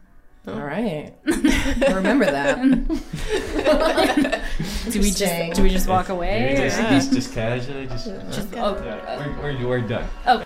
All 0.47 0.61
right. 0.61 1.13
Remember 1.25 2.25
that. 2.27 2.59
Do 4.93 5.01
we 5.01 5.09
Interesting. 5.09 5.49
just 5.51 5.55
do 5.57 5.63
we 5.65 5.69
just 5.71 5.89
walk 5.89 6.09
away? 6.11 6.55
Maybe 6.55 6.69
just, 6.69 6.79
or- 6.81 6.83
just, 6.91 7.13
just 7.13 7.33
casually, 7.35 7.87
just. 7.87 8.07
Just- 8.07 8.55
uh, 8.55 8.77
oh, 8.79 8.85
Yeah, 8.85 9.37
we're, 9.41 9.55
we're, 9.59 9.67
we're 9.69 9.81
done. 9.81 10.09
oh. 10.27 10.45